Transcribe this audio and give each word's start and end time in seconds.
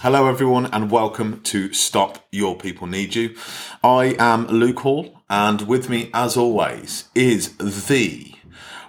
Hello, 0.00 0.26
everyone, 0.26 0.66
and 0.66 0.90
welcome 0.90 1.40
to 1.42 1.72
Stop 1.74 2.26
Your 2.30 2.56
People 2.56 2.86
Need 2.86 3.14
You. 3.14 3.36
I 3.84 4.16
am 4.18 4.46
Luke 4.46 4.80
Hall, 4.80 5.20
and 5.28 5.62
with 5.62 5.90
me, 5.90 6.10
as 6.14 6.36
always, 6.36 7.08
is 7.14 7.56
the 7.58 8.32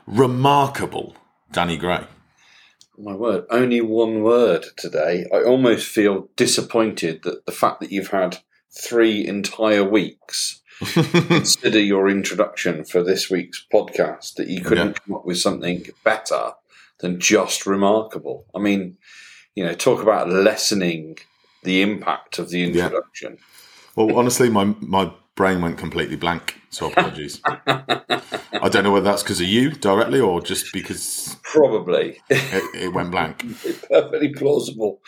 remarkable 0.08 1.16
Danny 1.52 1.76
Gray. 1.78 2.06
My 2.98 3.14
word, 3.14 3.46
only 3.50 3.82
one 3.82 4.22
word 4.22 4.66
today. 4.78 5.26
I 5.34 5.44
almost 5.44 5.88
feel 5.88 6.30
disappointed 6.36 7.24
that 7.24 7.46
the 7.46 7.52
fact 7.52 7.82
that 7.82 7.92
you've 7.92 8.10
had 8.12 8.38
three 8.72 9.26
entire 9.28 9.84
weeks 9.84 10.62
consider 10.80 11.80
your 11.80 12.10
introduction 12.10 12.86
for 12.86 13.04
this 13.04 13.30
week's 13.30 13.66
podcast 13.74 14.36
that 14.36 14.48
you 14.48 14.62
couldn't 14.62 14.88
Yeah. 14.88 14.94
come 15.06 15.16
up 15.16 15.26
with 15.26 15.40
something 15.40 15.86
better 16.04 16.52
than 17.00 17.20
just 17.20 17.66
remarkable. 17.66 18.46
I 18.56 18.60
mean, 18.60 18.98
you 19.56 19.66
know, 19.66 19.74
talk 19.74 20.02
about 20.02 20.30
lessening 20.30 21.18
the 21.64 21.82
impact 21.82 22.40
of 22.40 22.50
the 22.50 22.64
introduction. 22.64 23.38
Well, 23.96 24.18
honestly, 24.18 24.50
my 24.50 24.76
my 24.80 25.12
brain 25.36 25.62
went 25.62 25.78
completely 25.78 26.16
blank, 26.16 26.60
so 26.70 26.90
apologies. 26.92 27.42
I 27.46 28.70
don't 28.70 28.84
know 28.84 28.92
whether 28.92 29.06
that's 29.06 29.24
because 29.24 29.42
of 29.42 29.48
you 29.48 29.72
directly 29.72 30.20
or 30.20 30.42
just 30.42 30.72
because 30.72 31.36
Probably. 31.44 32.22
it, 32.30 32.76
it 32.76 32.94
went 32.94 33.12
blank. 33.12 33.44
Perfectly 33.90 34.30
plausible. 34.30 35.02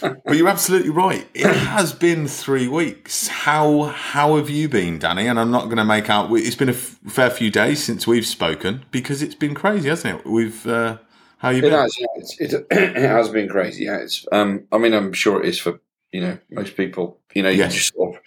But 0.00 0.36
you're 0.36 0.48
absolutely 0.48 0.90
right. 0.90 1.28
It 1.34 1.46
has 1.46 1.92
been 1.92 2.26
three 2.26 2.68
weeks. 2.68 3.28
How 3.28 3.82
how 3.84 4.36
have 4.36 4.50
you 4.50 4.68
been, 4.68 4.98
Danny? 4.98 5.28
And 5.28 5.38
I'm 5.38 5.50
not 5.50 5.66
going 5.66 5.76
to 5.76 5.84
make 5.84 6.10
out. 6.10 6.30
It's 6.32 6.56
been 6.56 6.68
a 6.68 6.72
f- 6.72 6.98
fair 7.06 7.30
few 7.30 7.50
days 7.50 7.82
since 7.82 8.06
we've 8.06 8.26
spoken 8.26 8.84
because 8.90 9.22
it's 9.22 9.34
been 9.34 9.54
crazy, 9.54 9.88
hasn't 9.88 10.20
it? 10.20 10.26
We've 10.26 10.66
uh, 10.66 10.98
how 11.38 11.50
you 11.50 11.64
It 11.64 11.72
has, 11.72 11.94
yeah. 11.98 12.06
It's, 12.16 12.40
it, 12.40 12.66
it 12.70 12.96
has 12.96 13.28
been 13.28 13.48
crazy. 13.48 13.84
Yeah, 13.84 13.98
it's. 13.98 14.26
Um, 14.32 14.66
I 14.72 14.78
mean, 14.78 14.94
I'm 14.94 15.12
sure 15.12 15.42
it 15.42 15.48
is 15.48 15.58
for 15.58 15.80
you 16.12 16.20
know 16.20 16.38
most 16.50 16.76
people. 16.76 17.18
You 17.34 17.42
know, 17.42 17.50
you 17.50 17.58
Yes. 17.58 17.74
just 17.74 17.94
sort 17.94 18.16
of 18.16 18.22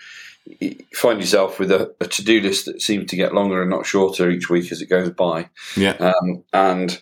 you 0.59 0.75
find 0.93 1.19
yourself 1.19 1.59
with 1.59 1.71
a, 1.71 1.93
a 1.99 2.07
to 2.07 2.23
do 2.23 2.41
list 2.41 2.65
that 2.65 2.81
seems 2.81 3.09
to 3.09 3.15
get 3.15 3.33
longer 3.33 3.61
and 3.61 3.69
not 3.69 3.85
shorter 3.85 4.29
each 4.29 4.49
week 4.49 4.71
as 4.71 4.81
it 4.81 4.89
goes 4.89 5.11
by. 5.11 5.49
Yeah, 5.75 5.93
Um, 5.93 6.43
and 6.53 7.01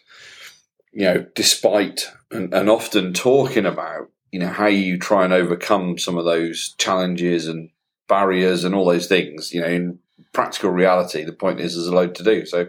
you 0.92 1.06
know, 1.06 1.26
despite 1.36 2.12
and, 2.32 2.54
and 2.54 2.70
often 2.70 3.14
talking 3.14 3.66
about 3.66 4.10
you 4.32 4.40
know 4.40 4.48
how 4.50 4.68
you 4.68 4.98
try 5.00 5.24
and 5.24 5.34
overcome 5.34 5.98
some 5.98 6.18
of 6.18 6.26
those 6.26 6.74
challenges 6.78 7.48
and 7.48 7.70
barriers 8.08 8.64
and 8.64 8.74
all 8.76 8.86
those 8.86 9.08
things. 9.08 9.54
You 9.54 9.62
know, 9.62 9.68
in 9.68 10.00
practical 10.34 10.70
reality, 10.70 11.24
the 11.24 11.34
point 11.34 11.60
is 11.60 11.76
there's 11.76 11.88
a 11.88 11.96
load 11.96 12.16
to 12.16 12.24
do. 12.24 12.46
So, 12.46 12.68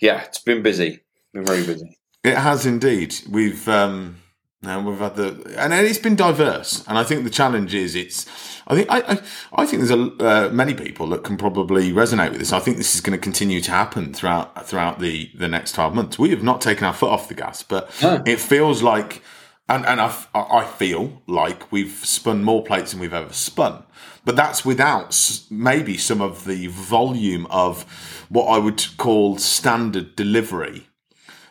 yeah, 0.00 0.22
it's 0.22 0.38
been 0.38 0.62
busy. 0.62 1.00
Been 1.32 1.44
very 1.44 1.64
busy. 1.64 1.97
It 2.24 2.36
has 2.36 2.66
indeed. 2.66 3.14
We've 3.30 3.68
um, 3.68 4.18
now 4.62 4.80
we've 4.80 4.98
had 4.98 5.16
the 5.16 5.54
and 5.56 5.72
it's 5.72 5.98
been 5.98 6.16
diverse. 6.16 6.84
And 6.88 6.98
I 6.98 7.04
think 7.04 7.24
the 7.24 7.30
challenge 7.30 7.74
is 7.74 7.94
it's. 7.94 8.26
I 8.66 8.74
think 8.74 8.88
I 8.90 8.98
I, 9.00 9.20
I 9.62 9.66
think 9.66 9.82
there's 9.82 9.90
a 9.90 10.24
uh, 10.24 10.50
many 10.52 10.74
people 10.74 11.06
that 11.08 11.24
can 11.24 11.36
probably 11.36 11.92
resonate 11.92 12.30
with 12.30 12.40
this. 12.40 12.52
I 12.52 12.58
think 12.60 12.76
this 12.76 12.94
is 12.94 13.00
going 13.00 13.18
to 13.18 13.22
continue 13.22 13.60
to 13.60 13.70
happen 13.70 14.12
throughout 14.12 14.66
throughout 14.66 14.98
the 15.00 15.30
the 15.34 15.48
next 15.48 15.72
twelve 15.74 15.94
months. 15.94 16.18
We 16.18 16.30
have 16.30 16.42
not 16.42 16.60
taken 16.60 16.84
our 16.84 16.92
foot 16.92 17.10
off 17.10 17.28
the 17.28 17.34
gas, 17.34 17.62
but 17.62 17.90
No. 18.02 18.22
it 18.26 18.40
feels 18.40 18.82
like. 18.82 19.22
And, 19.70 19.84
and 19.84 20.00
I, 20.00 20.14
I 20.34 20.64
feel 20.64 21.20
like 21.26 21.70
we've 21.70 21.92
spun 22.02 22.42
more 22.42 22.64
plates 22.64 22.92
than 22.92 23.00
we've 23.00 23.12
ever 23.12 23.34
spun. 23.34 23.82
But 24.24 24.34
that's 24.34 24.64
without 24.64 25.14
maybe 25.50 25.98
some 25.98 26.22
of 26.22 26.46
the 26.46 26.68
volume 26.68 27.46
of 27.50 27.82
what 28.30 28.46
I 28.46 28.56
would 28.56 28.82
call 28.96 29.36
standard 29.36 30.16
delivery 30.16 30.87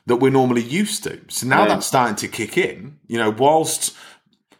that 0.08 0.18
we're 0.18 0.32
normally 0.32 0.64
used 0.64 1.04
to. 1.04 1.20
So 1.28 1.46
now 1.48 1.62
Yeah. 1.64 1.68
that's 1.70 1.86
starting 1.86 2.16
to 2.18 2.28
kick 2.28 2.58
in. 2.58 2.98
You 3.08 3.20
know, 3.20 3.30
whilst 3.30 3.94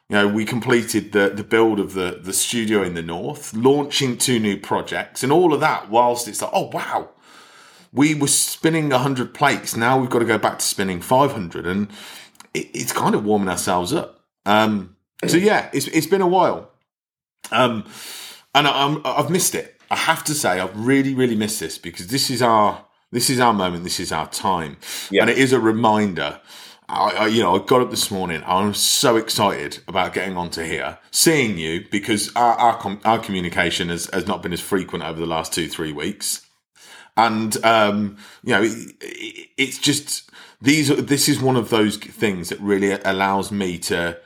you 0.10 0.16
know 0.18 0.28
we 0.28 0.46
completed 0.46 1.12
the 1.14 1.30
the 1.30 1.44
build 1.44 1.80
of 1.80 1.94
the 1.94 2.20
the 2.22 2.34
studio 2.34 2.84
in 2.84 2.94
the 2.94 3.02
north, 3.02 3.54
launching 3.54 4.18
two 4.18 4.40
new 4.40 4.58
projects, 4.58 5.24
and 5.24 5.32
all 5.32 5.54
of 5.54 5.60
that, 5.62 5.90
whilst 5.90 6.28
it's 6.28 6.42
like, 6.42 6.52
oh 6.54 6.70
wow, 6.72 7.10
we 7.92 8.14
were 8.14 8.28
spinning 8.28 8.92
hundred 8.92 9.34
plates. 9.34 9.76
Now 9.76 9.98
we've 10.00 10.10
got 10.10 10.20
to 10.20 10.26
go 10.26 10.38
back 10.38 10.60
to 10.60 10.66
spinning 10.66 11.02
five 11.02 11.32
hundred, 11.32 11.66
and 11.66 11.88
it, 12.54 12.70
it's 12.74 12.92
kind 12.94 13.16
of 13.16 13.24
warming 13.26 13.50
ourselves 13.50 13.94
up. 13.94 14.20
Um, 14.46 14.96
so 15.26 15.38
yeah, 15.38 15.70
it's 15.74 15.88
it's 15.88 16.08
been 16.08 16.22
a 16.22 16.28
while, 16.28 16.72
um, 17.52 17.84
and 18.54 18.68
I, 18.68 18.86
I'm, 18.86 19.02
I've 19.06 19.30
missed 19.30 19.56
it. 19.56 19.76
I 19.90 19.96
have 19.96 20.24
to 20.26 20.34
say, 20.34 20.60
I've 20.60 20.78
really 20.78 21.14
really 21.16 21.36
missed 21.36 21.60
this 21.62 21.78
because 21.78 22.08
this 22.08 22.30
is 22.30 22.42
our 22.42 22.86
this 23.12 23.30
is 23.30 23.40
our 23.40 23.54
moment. 23.54 23.84
This 23.84 24.00
is 24.00 24.12
our 24.12 24.28
time, 24.30 24.78
Yeah. 25.12 25.22
and 25.22 25.30
it 25.30 25.38
is 25.38 25.54
a 25.54 25.60
reminder. 25.60 26.40
I, 26.90 27.10
I, 27.12 27.28
you 27.28 27.44
know, 27.44 27.56
I 27.62 27.66
got 27.66 27.82
up 27.82 27.90
this 27.90 28.10
morning. 28.12 28.42
I'm 28.46 28.74
so 28.74 29.18
excited 29.18 29.80
about 29.90 30.14
getting 30.14 30.38
onto 30.38 30.64
here, 30.64 30.98
seeing 31.12 31.58
you 31.58 31.86
because 31.92 32.34
our 32.36 32.54
our, 32.56 32.78
com- 32.78 33.02
our 33.04 33.20
communication 33.20 33.90
has, 33.90 34.06
has 34.14 34.26
not 34.28 34.42
been 34.42 34.54
as 34.54 34.62
frequent 34.62 35.04
over 35.04 35.20
the 35.20 35.26
last 35.26 35.54
two 35.54 35.68
three 35.68 35.92
weeks 35.92 36.46
and 37.18 37.64
um, 37.66 38.16
you 38.44 38.54
know, 38.54 38.62
it, 38.62 38.72
it, 39.02 39.50
it's 39.58 39.80
just 39.80 40.30
these. 40.62 40.90
This 40.90 41.28
is 41.28 41.42
one 41.42 41.56
of 41.56 41.70
those 41.70 41.98
things 41.98 42.50
that 42.50 42.60
really 42.62 42.92
allows 42.92 43.52
me 43.52 43.80
to 43.80 44.20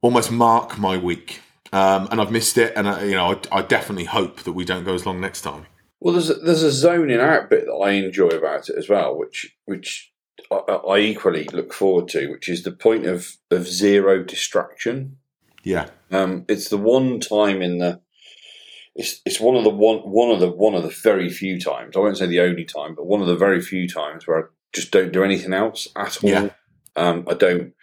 almost 0.00 0.30
mark 0.30 0.78
my 0.78 0.96
week, 0.96 1.40
um, 1.72 2.08
and 2.10 2.20
I've 2.20 2.30
missed 2.30 2.56
it. 2.58 2.72
And 2.76 2.88
I, 2.88 3.04
you 3.04 3.14
know, 3.16 3.32
I, 3.52 3.58
I 3.58 3.62
definitely 3.62 4.04
hope 4.04 4.40
that 4.44 4.52
we 4.52 4.64
don't 4.64 4.84
go 4.84 4.94
as 4.94 5.04
long 5.04 5.20
next 5.20 5.42
time. 5.42 5.66
Well, 6.02 6.14
there's 6.14 6.30
a, 6.30 6.34
there's 6.34 6.64
a 6.64 6.72
zoning 6.72 7.20
out 7.20 7.48
bit 7.48 7.66
that 7.66 7.72
I 7.72 7.92
enjoy 7.92 8.28
about 8.28 8.68
it 8.68 8.76
as 8.76 8.88
well, 8.88 9.16
which 9.16 9.56
which 9.66 10.12
I, 10.50 10.56
I 10.56 10.98
equally 10.98 11.44
look 11.52 11.72
forward 11.72 12.08
to, 12.08 12.28
which 12.28 12.48
is 12.48 12.64
the 12.64 12.72
point 12.72 13.06
of 13.06 13.36
of 13.52 13.68
zero 13.68 14.24
distraction. 14.24 15.18
Yeah, 15.62 15.90
Um, 16.10 16.44
it's 16.48 16.68
the 16.70 16.76
one 16.76 17.20
time 17.20 17.62
in 17.62 17.78
the 17.78 18.00
it's 18.96 19.20
it's 19.24 19.38
one 19.38 19.54
of 19.54 19.62
the 19.62 19.70
one 19.70 19.98
one 19.98 20.32
of 20.32 20.40
the 20.40 20.50
one 20.50 20.74
of 20.74 20.82
the 20.82 20.94
very 21.02 21.30
few 21.30 21.60
times 21.60 21.96
I 21.96 22.00
won't 22.00 22.18
say 22.18 22.26
the 22.26 22.40
only 22.40 22.64
time, 22.64 22.96
but 22.96 23.06
one 23.06 23.20
of 23.20 23.28
the 23.28 23.36
very 23.36 23.60
few 23.60 23.88
times 23.88 24.26
where 24.26 24.38
I 24.38 24.42
just 24.72 24.90
don't 24.90 25.12
do 25.12 25.22
anything 25.22 25.52
else 25.52 25.86
at 25.94 26.22
all. 26.24 26.30
Yeah. 26.30 26.48
Um, 26.96 27.26
I 27.28 27.34
don't. 27.34 27.74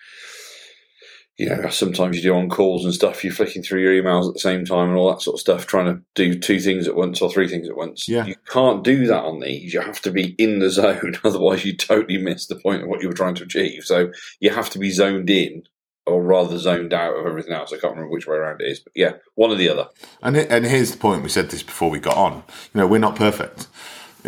You 1.40 1.48
know, 1.48 1.70
sometimes 1.70 2.18
you 2.18 2.22
do 2.22 2.36
on 2.36 2.50
calls 2.50 2.84
and 2.84 2.94
stuff. 2.94 3.24
You're 3.24 3.32
flicking 3.32 3.64
through 3.64 3.82
your 3.82 3.94
emails 3.94 4.28
at 4.28 4.34
the 4.34 4.42
same 4.42 4.66
time 4.66 4.90
and 4.90 4.98
all 4.98 5.10
that 5.10 5.22
sort 5.22 5.36
of 5.36 5.40
stuff, 5.40 5.66
trying 5.66 5.86
to 5.86 6.02
do 6.14 6.38
two 6.38 6.60
things 6.60 6.86
at 6.86 6.98
once 6.98 7.22
or 7.22 7.32
three 7.32 7.48
things 7.48 7.70
at 7.70 7.78
once. 7.78 8.10
Yeah. 8.10 8.26
You 8.26 8.36
can't 8.48 8.84
do 8.84 9.08
that 9.08 9.24
on 9.24 9.40
these. 9.40 9.74
You 9.74 9.80
have 9.80 10.02
to 10.02 10.12
be 10.12 10.36
in 10.38 10.60
the 10.60 10.70
zone, 10.70 11.16
otherwise 11.24 11.64
you 11.64 11.78
totally 11.78 12.18
miss 12.18 12.48
the 12.48 12.58
point 12.58 12.84
of 12.84 12.90
what 12.90 13.02
you 13.02 13.08
were 13.08 13.14
trying 13.14 13.36
to 13.36 13.44
achieve. 13.44 13.86
So 13.86 14.12
you 14.42 14.50
have 14.50 14.70
to 14.72 14.80
be 14.80 14.92
zoned 14.92 15.30
in, 15.30 15.64
or 16.06 16.22
rather 16.22 16.58
zoned 16.58 16.94
out 16.94 17.18
of 17.18 17.26
everything 17.26 17.54
else. 17.54 17.72
I 17.72 17.78
can't 17.78 17.94
remember 17.94 18.12
which 18.12 18.28
way 18.28 18.36
around 18.36 18.62
it 18.62 18.70
is, 18.70 18.82
but 18.82 18.92
yeah, 18.94 19.14
one 19.36 19.52
or 19.52 19.56
the 19.56 19.70
other. 19.70 19.88
and 20.22 20.36
and 20.36 20.66
here's 20.66 20.92
the 20.92 20.98
point. 20.98 21.24
We 21.24 21.30
said 21.30 21.52
this 21.52 21.64
before 21.64 21.90
we 21.90 22.00
got 22.00 22.18
on. 22.18 22.44
You 22.74 22.82
know, 22.82 22.88
we're 22.88 23.00
not 23.00 23.16
perfect. 23.16 23.68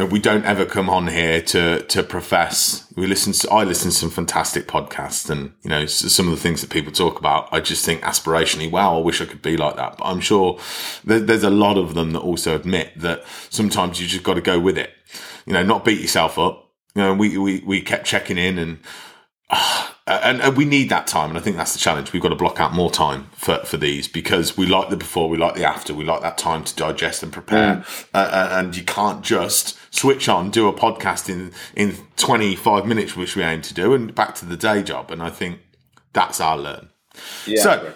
Know, 0.02 0.08
we 0.08 0.18
don't 0.18 0.46
ever 0.46 0.66
come 0.66 0.90
on 0.90 1.10
here 1.10 1.44
to 1.44 1.84
to 1.84 2.02
profess. 2.02 2.92
We 2.96 3.06
listen. 3.06 3.34
To, 3.34 3.52
I 3.52 3.64
listen 3.64 3.92
to 3.92 3.96
some 3.96 4.10
fantastic 4.10 4.68
podcasts, 4.68 5.30
and 5.30 5.54
you 5.62 5.70
know, 5.70 5.86
some 5.86 6.28
of 6.28 6.32
the 6.32 6.42
things 6.42 6.62
that 6.62 6.72
people 6.72 6.92
talk 6.92 7.20
about. 7.20 7.48
I 7.52 7.60
just 7.60 7.86
think 7.86 8.02
aspirationally, 8.02 8.72
wow, 8.72 8.98
I 8.98 9.02
wish 9.02 9.22
I 9.22 9.26
could 9.26 9.44
be 9.44 9.58
like 9.58 9.76
that. 9.76 10.00
But 10.00 10.06
I'm 10.06 10.20
sure 10.20 10.60
there, 11.04 11.20
there's 11.20 11.44
a 11.44 11.52
lot 11.52 11.78
of 11.78 11.94
them 11.94 12.14
that 12.14 12.20
also 12.20 12.56
admit 12.56 12.94
that 12.96 13.24
sometimes 13.52 14.02
you 14.02 14.08
just 14.08 14.24
got 14.24 14.34
to 14.34 14.42
go 14.42 14.60
with 14.60 14.76
it. 14.76 14.90
You 15.46 15.54
know, 15.54 15.62
not 15.62 15.86
beat 15.86 16.02
yourself 16.02 16.40
up. 16.40 16.72
You 16.96 17.04
know, 17.04 17.14
we 17.14 17.38
we 17.38 17.60
we 17.60 17.82
kept 17.82 18.08
checking 18.08 18.40
in 18.40 18.58
and. 18.58 18.80
Ah, 19.52 19.91
And, 20.08 20.42
and 20.42 20.58
we 20.58 20.66
need 20.66 20.90
that 20.90 21.06
time, 21.08 21.30
and 21.30 21.38
I 21.38 21.42
think 21.42 21.58
that's 21.58 21.74
the 21.74 21.80
challenge. 21.80 22.12
We've 22.12 22.22
got 22.22 22.30
to 22.30 22.36
block 22.36 22.60
out 22.60 22.74
more 22.74 22.90
time 22.92 23.30
for, 23.34 23.58
for 23.60 23.78
these 23.78 24.08
because 24.08 24.58
we 24.58 24.66
like 24.66 24.90
the 24.90 24.98
before, 24.98 25.30
we 25.30 25.38
like 25.38 25.54
the 25.56 25.64
after, 25.64 25.94
we 25.94 26.04
like 26.04 26.22
that 26.22 26.38
time 26.40 26.64
to 26.64 26.76
digest 26.76 27.22
and 27.24 27.32
prepare. 27.32 27.86
Uh, 28.14 28.18
uh, 28.18 28.50
and 28.52 28.76
you 28.76 28.84
can't 28.84 29.24
just 29.24 29.78
switch 29.94 30.28
on, 30.28 30.50
do 30.50 30.68
a 30.68 30.74
podcast 30.74 31.30
in 31.30 31.52
in 31.76 31.96
twenty 32.18 32.56
five 32.56 32.86
minutes, 32.86 33.16
which 33.16 33.36
we 33.36 33.44
aim 33.44 33.62
to 33.62 33.74
do, 33.74 33.94
and 33.94 34.14
back 34.16 34.34
to 34.36 34.46
the 34.46 34.58
day 34.58 34.82
job. 34.82 35.12
And 35.12 35.22
I 35.22 35.30
think 35.30 35.60
that's 36.14 36.42
our 36.42 36.58
learn. 36.58 36.90
Yeah. 37.46 37.62
So- 37.62 37.94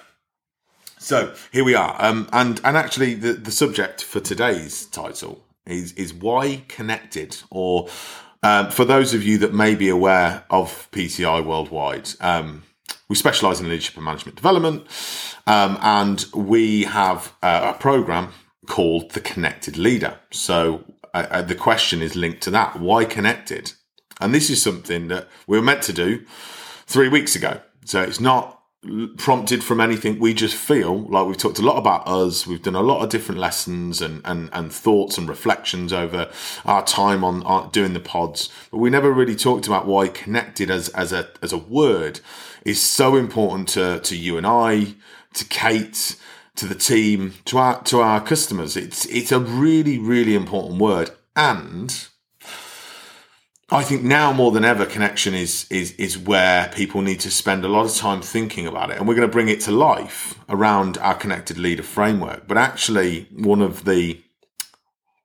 So 0.99 1.33
here 1.51 1.63
we 1.63 1.75
are, 1.75 1.95
um, 1.99 2.27
and 2.31 2.61
and 2.63 2.77
actually 2.77 3.13
the 3.15 3.33
the 3.33 3.51
subject 3.51 4.03
for 4.03 4.19
today's 4.19 4.85
title 4.85 5.43
is 5.65 5.91
is 5.93 6.13
why 6.13 6.63
connected, 6.67 7.37
or 7.49 7.89
um, 8.45 8.69
for 8.69 8.85
those 8.85 9.15
of 9.15 9.23
you 9.23 9.39
that 9.39 9.55
may 9.55 9.73
be 9.73 9.89
aware 9.89 10.43
of 10.51 10.87
PCI 10.91 11.43
worldwide, 11.43 12.11
um, 12.21 12.61
we 13.09 13.15
specialise 13.15 13.59
in 13.59 13.67
leadership 13.67 13.95
and 13.95 14.05
management 14.05 14.35
development, 14.35 14.85
um, 15.47 15.79
and 15.81 16.27
we 16.31 16.83
have 16.83 17.33
uh, 17.41 17.73
a 17.75 17.79
program 17.79 18.33
called 18.67 19.11
the 19.13 19.19
Connected 19.19 19.77
Leader. 19.77 20.19
So 20.29 20.83
uh, 21.15 21.25
uh, 21.31 21.41
the 21.41 21.55
question 21.55 22.03
is 22.03 22.15
linked 22.15 22.41
to 22.41 22.51
that: 22.51 22.79
why 22.79 23.05
connected? 23.05 23.73
And 24.21 24.31
this 24.31 24.51
is 24.51 24.61
something 24.61 25.07
that 25.07 25.27
we 25.47 25.57
were 25.57 25.63
meant 25.63 25.81
to 25.83 25.93
do 25.93 26.23
three 26.85 27.09
weeks 27.09 27.35
ago. 27.35 27.61
So 27.83 28.03
it's 28.03 28.19
not 28.19 28.54
prompted 29.17 29.63
from 29.63 29.81
anything. 29.81 30.19
We 30.19 30.33
just 30.33 30.55
feel 30.55 31.03
like 31.03 31.27
we've 31.27 31.37
talked 31.37 31.59
a 31.59 31.63
lot 31.63 31.77
about 31.77 32.07
us. 32.07 32.45
We've 32.45 32.61
done 32.61 32.75
a 32.75 32.81
lot 32.81 33.03
of 33.03 33.09
different 33.09 33.39
lessons 33.39 34.01
and, 34.01 34.21
and, 34.25 34.49
and 34.53 34.71
thoughts 34.71 35.17
and 35.17 35.27
reflections 35.27 35.91
over 35.91 36.29
our 36.65 36.85
time 36.85 37.23
on, 37.23 37.43
on 37.43 37.69
doing 37.71 37.93
the 37.93 37.99
pods, 37.99 38.49
but 38.71 38.77
we 38.77 38.89
never 38.89 39.11
really 39.11 39.35
talked 39.35 39.67
about 39.67 39.85
why 39.85 40.07
connected 40.07 40.69
as, 40.69 40.89
as 40.89 41.11
a, 41.11 41.29
as 41.41 41.51
a 41.53 41.57
word 41.57 42.19
is 42.65 42.81
so 42.81 43.15
important 43.15 43.69
to, 43.69 43.99
to 43.99 44.15
you 44.15 44.37
and 44.37 44.45
I, 44.45 44.95
to 45.33 45.45
Kate, 45.45 46.15
to 46.55 46.65
the 46.65 46.75
team, 46.75 47.33
to 47.45 47.57
our 47.57 47.83
to 47.83 47.99
our 47.99 48.21
customers. 48.21 48.77
It's 48.77 49.05
it's 49.07 49.31
a 49.31 49.39
really 49.39 49.99
really 49.99 50.35
important 50.35 50.79
word, 50.79 51.11
and 51.35 52.07
I 53.69 53.83
think 53.83 54.03
now 54.03 54.31
more 54.31 54.51
than 54.51 54.63
ever, 54.63 54.85
connection 54.85 55.33
is 55.33 55.65
is 55.71 55.93
is 55.93 56.17
where 56.17 56.69
people 56.75 57.01
need 57.01 57.19
to 57.21 57.31
spend 57.31 57.65
a 57.65 57.67
lot 57.67 57.85
of 57.85 57.95
time 57.95 58.21
thinking 58.21 58.67
about 58.67 58.91
it, 58.91 58.97
and 58.97 59.07
we're 59.07 59.15
going 59.15 59.27
to 59.27 59.31
bring 59.31 59.49
it 59.49 59.61
to 59.61 59.71
life 59.71 60.39
around 60.47 60.99
our 60.99 61.15
connected 61.15 61.57
leader 61.57 61.81
framework. 61.81 62.47
But 62.47 62.57
actually, 62.57 63.27
one 63.31 63.63
of 63.63 63.85
the 63.85 64.21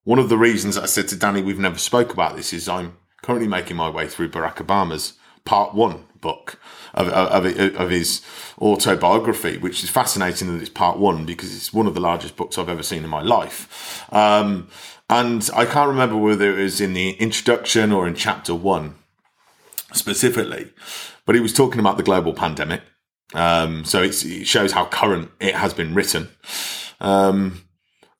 one 0.05 0.19
of 0.19 0.31
the 0.31 0.39
reasons 0.39 0.79
I 0.79 0.87
said 0.87 1.09
to 1.09 1.17
Danny 1.17 1.43
we've 1.43 1.59
never 1.59 1.79
spoke 1.79 2.15
about 2.15 2.35
this 2.35 2.55
is 2.55 2.67
I'm 2.67 2.97
currently 3.23 3.49
making 3.49 3.77
my 3.77 3.91
way 3.91 4.09
through 4.09 4.31
Barack 4.31 4.57
Obama's 4.57 5.15
part 5.45 5.75
one 5.75 6.07
book 6.21 6.59
of, 6.95 7.09
of, 7.09 7.45
of, 7.77 7.91
his 7.91 8.21
autobiography, 8.59 9.57
which 9.57 9.83
is 9.83 9.91
fascinating 9.91 10.53
that 10.53 10.61
it's 10.61 10.71
part 10.71 10.99
one 10.99 11.25
because 11.25 11.55
it's 11.55 11.73
one 11.73 11.87
of 11.87 11.95
the 11.95 12.01
largest 12.01 12.37
books 12.37 12.59
I've 12.59 12.69
ever 12.69 12.83
seen 12.83 13.05
in 13.05 13.11
my 13.11 13.23
life. 13.23 14.05
Um, 14.13 14.69
and 15.11 15.49
I 15.55 15.67
can't 15.67 15.89
remember 15.89 16.17
whether 16.17 16.59
it 16.59 16.63
was 16.63 16.81
in 16.81 16.95
the 16.95 17.11
introduction 17.13 17.93
or 17.93 18.09
in 18.09 18.15
chapter 18.15 18.55
one 18.55 18.95
specifically, 19.93 20.73
but 21.27 21.35
he 21.35 21.41
was 21.41 21.53
talking 21.53 21.81
about 21.81 21.99
the 21.99 22.03
global 22.03 22.33
pandemic. 22.33 22.83
Um, 23.35 23.85
so 23.85 24.03
it 24.03 24.13
shows 24.13 24.73
how 24.73 24.87
current 24.87 25.31
it 25.39 25.55
has 25.55 25.75
been 25.75 25.95
written. 25.95 26.31
Um, 27.01 27.65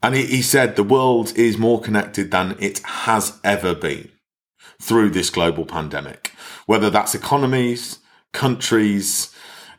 and 0.03 0.15
he, 0.15 0.27
he 0.27 0.43
said 0.43 0.77
the 0.77 0.85
world 0.85 1.33
is 1.37 1.59
more 1.59 1.81
connected 1.81 2.31
than 2.31 2.57
it 2.61 2.81
has 2.81 3.39
ever 3.43 3.75
been 3.75 4.11
through 4.81 5.11
this 5.11 5.31
global 5.31 5.65
pandemic 5.65 6.31
whether 6.71 6.89
that's 6.89 7.17
economies, 7.17 7.99
countries. 8.33 9.35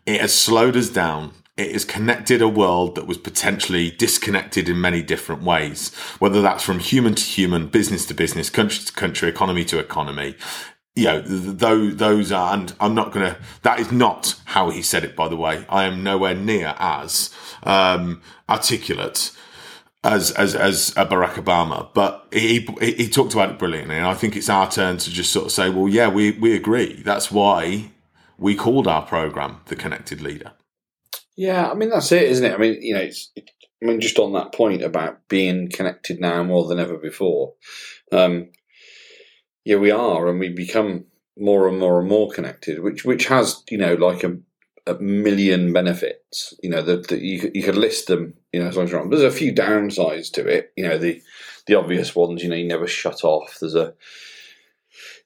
It 0.05 0.19
has 0.19 0.37
slowed 0.37 0.75
us 0.75 0.89
down. 0.89 1.31
It 1.57 1.73
has 1.73 1.85
connected 1.85 2.41
a 2.41 2.47
world 2.47 2.95
that 2.95 3.07
was 3.07 3.17
potentially 3.17 3.91
disconnected 3.91 4.69
in 4.69 4.79
many 4.79 5.01
different 5.03 5.43
ways, 5.43 5.93
whether 6.19 6.41
that's 6.41 6.63
from 6.63 6.79
human 6.79 7.15
to 7.15 7.23
human, 7.23 7.67
business 7.67 8.05
to 8.07 8.13
business, 8.13 8.49
country 8.49 8.85
to 8.85 8.93
country, 8.93 9.29
economy 9.29 9.65
to 9.65 9.79
economy. 9.79 10.35
You 10.95 11.05
know, 11.05 11.21
those, 11.21 11.97
those 11.97 12.31
are, 12.31 12.53
and 12.53 12.73
I'm 12.79 12.95
not 12.95 13.11
going 13.11 13.25
to, 13.33 13.37
that 13.63 13.79
is 13.79 13.91
not 13.91 14.35
how 14.45 14.69
he 14.69 14.81
said 14.81 15.03
it, 15.03 15.15
by 15.15 15.27
the 15.27 15.37
way. 15.37 15.65
I 15.69 15.85
am 15.85 16.03
nowhere 16.03 16.35
near 16.35 16.73
as 16.79 17.29
um, 17.63 18.21
articulate 18.49 19.31
as 20.03 20.31
as 20.31 20.55
as 20.55 20.91
Barack 20.95 21.33
Obama, 21.33 21.87
but 21.93 22.27
he 22.31 22.67
he 22.81 23.07
talked 23.07 23.33
about 23.33 23.51
it 23.51 23.59
brilliantly, 23.59 23.97
and 23.97 24.05
I 24.05 24.15
think 24.15 24.35
it's 24.35 24.49
our 24.49 24.69
turn 24.69 24.97
to 24.97 25.11
just 25.11 25.31
sort 25.31 25.45
of 25.45 25.51
say, 25.51 25.69
well, 25.69 25.87
yeah, 25.87 26.07
we 26.07 26.31
we 26.31 26.55
agree. 26.55 27.01
That's 27.03 27.31
why 27.31 27.91
we 28.37 28.55
called 28.55 28.87
our 28.87 29.05
program 29.05 29.57
the 29.65 29.75
Connected 29.75 30.21
Leader. 30.21 30.53
Yeah, 31.41 31.71
I 31.71 31.73
mean 31.73 31.89
that's 31.89 32.11
it, 32.11 32.21
isn't 32.21 32.45
it? 32.45 32.53
I 32.53 32.57
mean, 32.57 32.79
you 32.83 32.93
know, 32.93 32.99
it's 32.99 33.31
I 33.35 33.41
mean 33.87 33.99
just 33.99 34.19
on 34.19 34.33
that 34.33 34.53
point 34.53 34.83
about 34.83 35.27
being 35.27 35.71
connected 35.71 36.21
now 36.21 36.43
more 36.43 36.67
than 36.67 36.79
ever 36.79 36.97
before. 36.97 37.53
Um, 38.11 38.49
yeah, 39.65 39.77
we 39.77 39.89
are, 39.89 40.27
and 40.27 40.39
we 40.39 40.49
become 40.49 41.05
more 41.35 41.67
and 41.67 41.79
more 41.79 41.99
and 41.99 42.07
more 42.07 42.29
connected, 42.29 42.83
which 42.83 43.05
which 43.05 43.25
has 43.25 43.63
you 43.71 43.79
know 43.79 43.95
like 43.95 44.23
a 44.23 44.37
a 44.85 44.93
million 44.99 45.73
benefits. 45.73 46.53
You 46.61 46.69
know 46.69 46.83
that 46.83 47.09
you 47.09 47.49
you 47.55 47.63
could 47.63 47.75
list 47.75 48.05
them. 48.05 48.35
You 48.53 48.59
know, 48.61 48.67
as 48.67 48.75
long 48.77 48.85
as 48.85 48.91
you're 48.91 49.01
on. 49.01 49.09
There's 49.09 49.23
a 49.23 49.31
few 49.31 49.51
downsides 49.51 50.31
to 50.33 50.47
it. 50.47 50.71
You 50.77 50.87
know, 50.87 50.99
the 50.99 51.23
the 51.65 51.73
obvious 51.73 52.15
ones. 52.15 52.43
You 52.43 52.49
know, 52.49 52.55
you 52.55 52.67
never 52.67 52.85
shut 52.85 53.23
off. 53.23 53.57
There's 53.59 53.73
a 53.73 53.95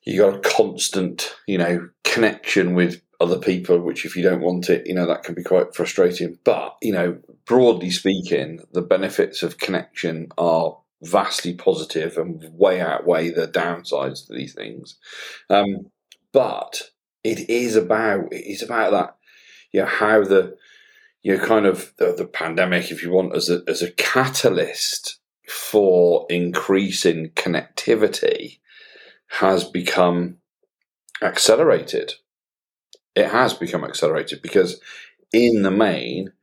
you 0.05 0.21
got 0.21 0.35
a 0.35 0.49
constant, 0.49 1.35
you 1.45 1.57
know, 1.57 1.89
connection 2.05 2.73
with 2.73 3.01
other 3.19 3.39
people, 3.39 3.79
which 3.79 4.05
if 4.05 4.15
you 4.15 4.23
don't 4.23 4.41
want 4.41 4.69
it, 4.69 4.85
you 4.87 4.93
know, 4.93 5.05
that 5.07 5.23
can 5.23 5.35
be 5.35 5.43
quite 5.43 5.75
frustrating. 5.75 6.37
But, 6.43 6.75
you 6.81 6.91
know, 6.91 7.17
broadly 7.45 7.91
speaking, 7.91 8.59
the 8.73 8.81
benefits 8.81 9.43
of 9.43 9.57
connection 9.57 10.29
are 10.37 10.77
vastly 11.01 11.53
positive 11.53 12.17
and 12.17 12.43
way 12.53 12.81
outweigh 12.81 13.29
the 13.29 13.47
downsides 13.47 14.27
to 14.27 14.33
these 14.33 14.53
things. 14.53 14.97
Um, 15.49 15.91
but 16.31 16.81
it 17.23 17.49
is 17.49 17.75
about 17.75 18.31
it 18.31 18.45
is 18.45 18.61
about 18.61 18.91
that 18.91 19.15
you 19.71 19.81
know 19.81 19.87
how 19.87 20.23
the 20.23 20.55
you 21.23 21.35
know 21.35 21.45
kind 21.45 21.65
of 21.65 21.93
the, 21.97 22.13
the 22.13 22.25
pandemic, 22.25 22.91
if 22.91 23.03
you 23.03 23.11
want, 23.11 23.35
as 23.35 23.49
a 23.49 23.61
as 23.67 23.81
a 23.81 23.91
catalyst 23.91 25.19
for 25.47 26.25
increasing 26.29 27.29
connectivity 27.29 28.59
has 29.27 29.63
become 29.63 30.37
accelerated. 31.21 32.13
It 33.15 33.27
has 33.27 33.53
become 33.53 33.83
accelerated 33.83 34.41
because, 34.41 34.81
in 35.31 35.63
the 35.63 35.71
main, 35.71 36.33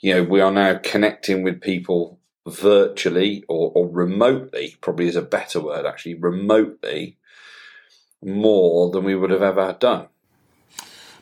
you 0.00 0.14
know, 0.14 0.22
we 0.22 0.40
are 0.40 0.52
now 0.52 0.78
connecting 0.82 1.42
with 1.42 1.60
people 1.60 2.18
virtually 2.46 3.44
or, 3.48 3.72
or 3.74 3.88
remotely, 3.88 4.76
probably 4.80 5.08
is 5.08 5.16
a 5.16 5.22
better 5.22 5.60
word 5.60 5.86
actually, 5.86 6.14
remotely, 6.14 7.18
more 8.22 8.90
than 8.90 9.04
we 9.04 9.14
would 9.14 9.30
have 9.30 9.42
ever 9.42 9.76
done. 9.78 10.06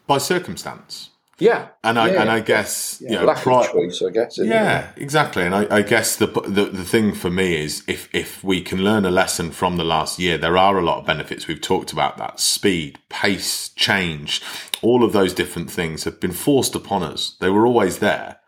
By 0.06 0.18
circumstance. 0.18 1.10
Yeah, 1.40 1.68
and 1.84 2.00
I 2.00 2.10
yeah. 2.10 2.20
and 2.22 2.30
I 2.30 2.40
guess 2.40 3.00
yeah, 3.00 3.10
you 3.10 3.18
know, 3.18 3.24
lack 3.26 3.38
pri- 3.38 3.64
of 3.64 3.70
choice. 3.70 4.02
I 4.02 4.10
guess. 4.10 4.38
Yeah, 4.38 4.90
it? 4.90 5.02
exactly. 5.02 5.44
And 5.44 5.54
I, 5.54 5.76
I 5.76 5.82
guess 5.82 6.16
the, 6.16 6.26
the 6.26 6.64
the 6.64 6.84
thing 6.84 7.14
for 7.14 7.30
me 7.30 7.62
is 7.62 7.84
if 7.86 8.12
if 8.12 8.42
we 8.42 8.60
can 8.60 8.82
learn 8.82 9.04
a 9.04 9.10
lesson 9.10 9.52
from 9.52 9.76
the 9.76 9.84
last 9.84 10.18
year, 10.18 10.36
there 10.36 10.58
are 10.58 10.76
a 10.78 10.84
lot 10.84 10.98
of 10.98 11.06
benefits. 11.06 11.46
We've 11.46 11.60
talked 11.60 11.92
about 11.92 12.16
that 12.18 12.40
speed, 12.40 12.98
pace, 13.08 13.68
change, 13.70 14.42
all 14.82 15.04
of 15.04 15.12
those 15.12 15.32
different 15.32 15.70
things 15.70 16.04
have 16.04 16.18
been 16.18 16.32
forced 16.32 16.74
upon 16.74 17.04
us. 17.04 17.36
They 17.40 17.50
were 17.50 17.66
always 17.66 18.00
there, 18.00 18.40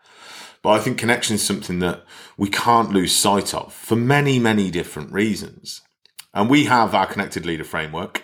but 0.61 0.71
I 0.71 0.79
think 0.79 0.97
connection 0.97 1.35
is 1.35 1.43
something 1.43 1.79
that 1.79 2.03
we 2.35 2.49
can't 2.49 2.91
lose 2.91 3.15
sight 3.15 3.53
of 3.53 3.73
for 3.73 3.95
many 3.95 4.37
many 4.37 4.69
different 4.69 5.13
reasons. 5.13 5.81
And 6.33 6.49
we 6.49 6.65
have 6.65 6.93
our 6.93 7.07
connected 7.07 7.45
leader 7.45 7.63
framework. 7.63 8.23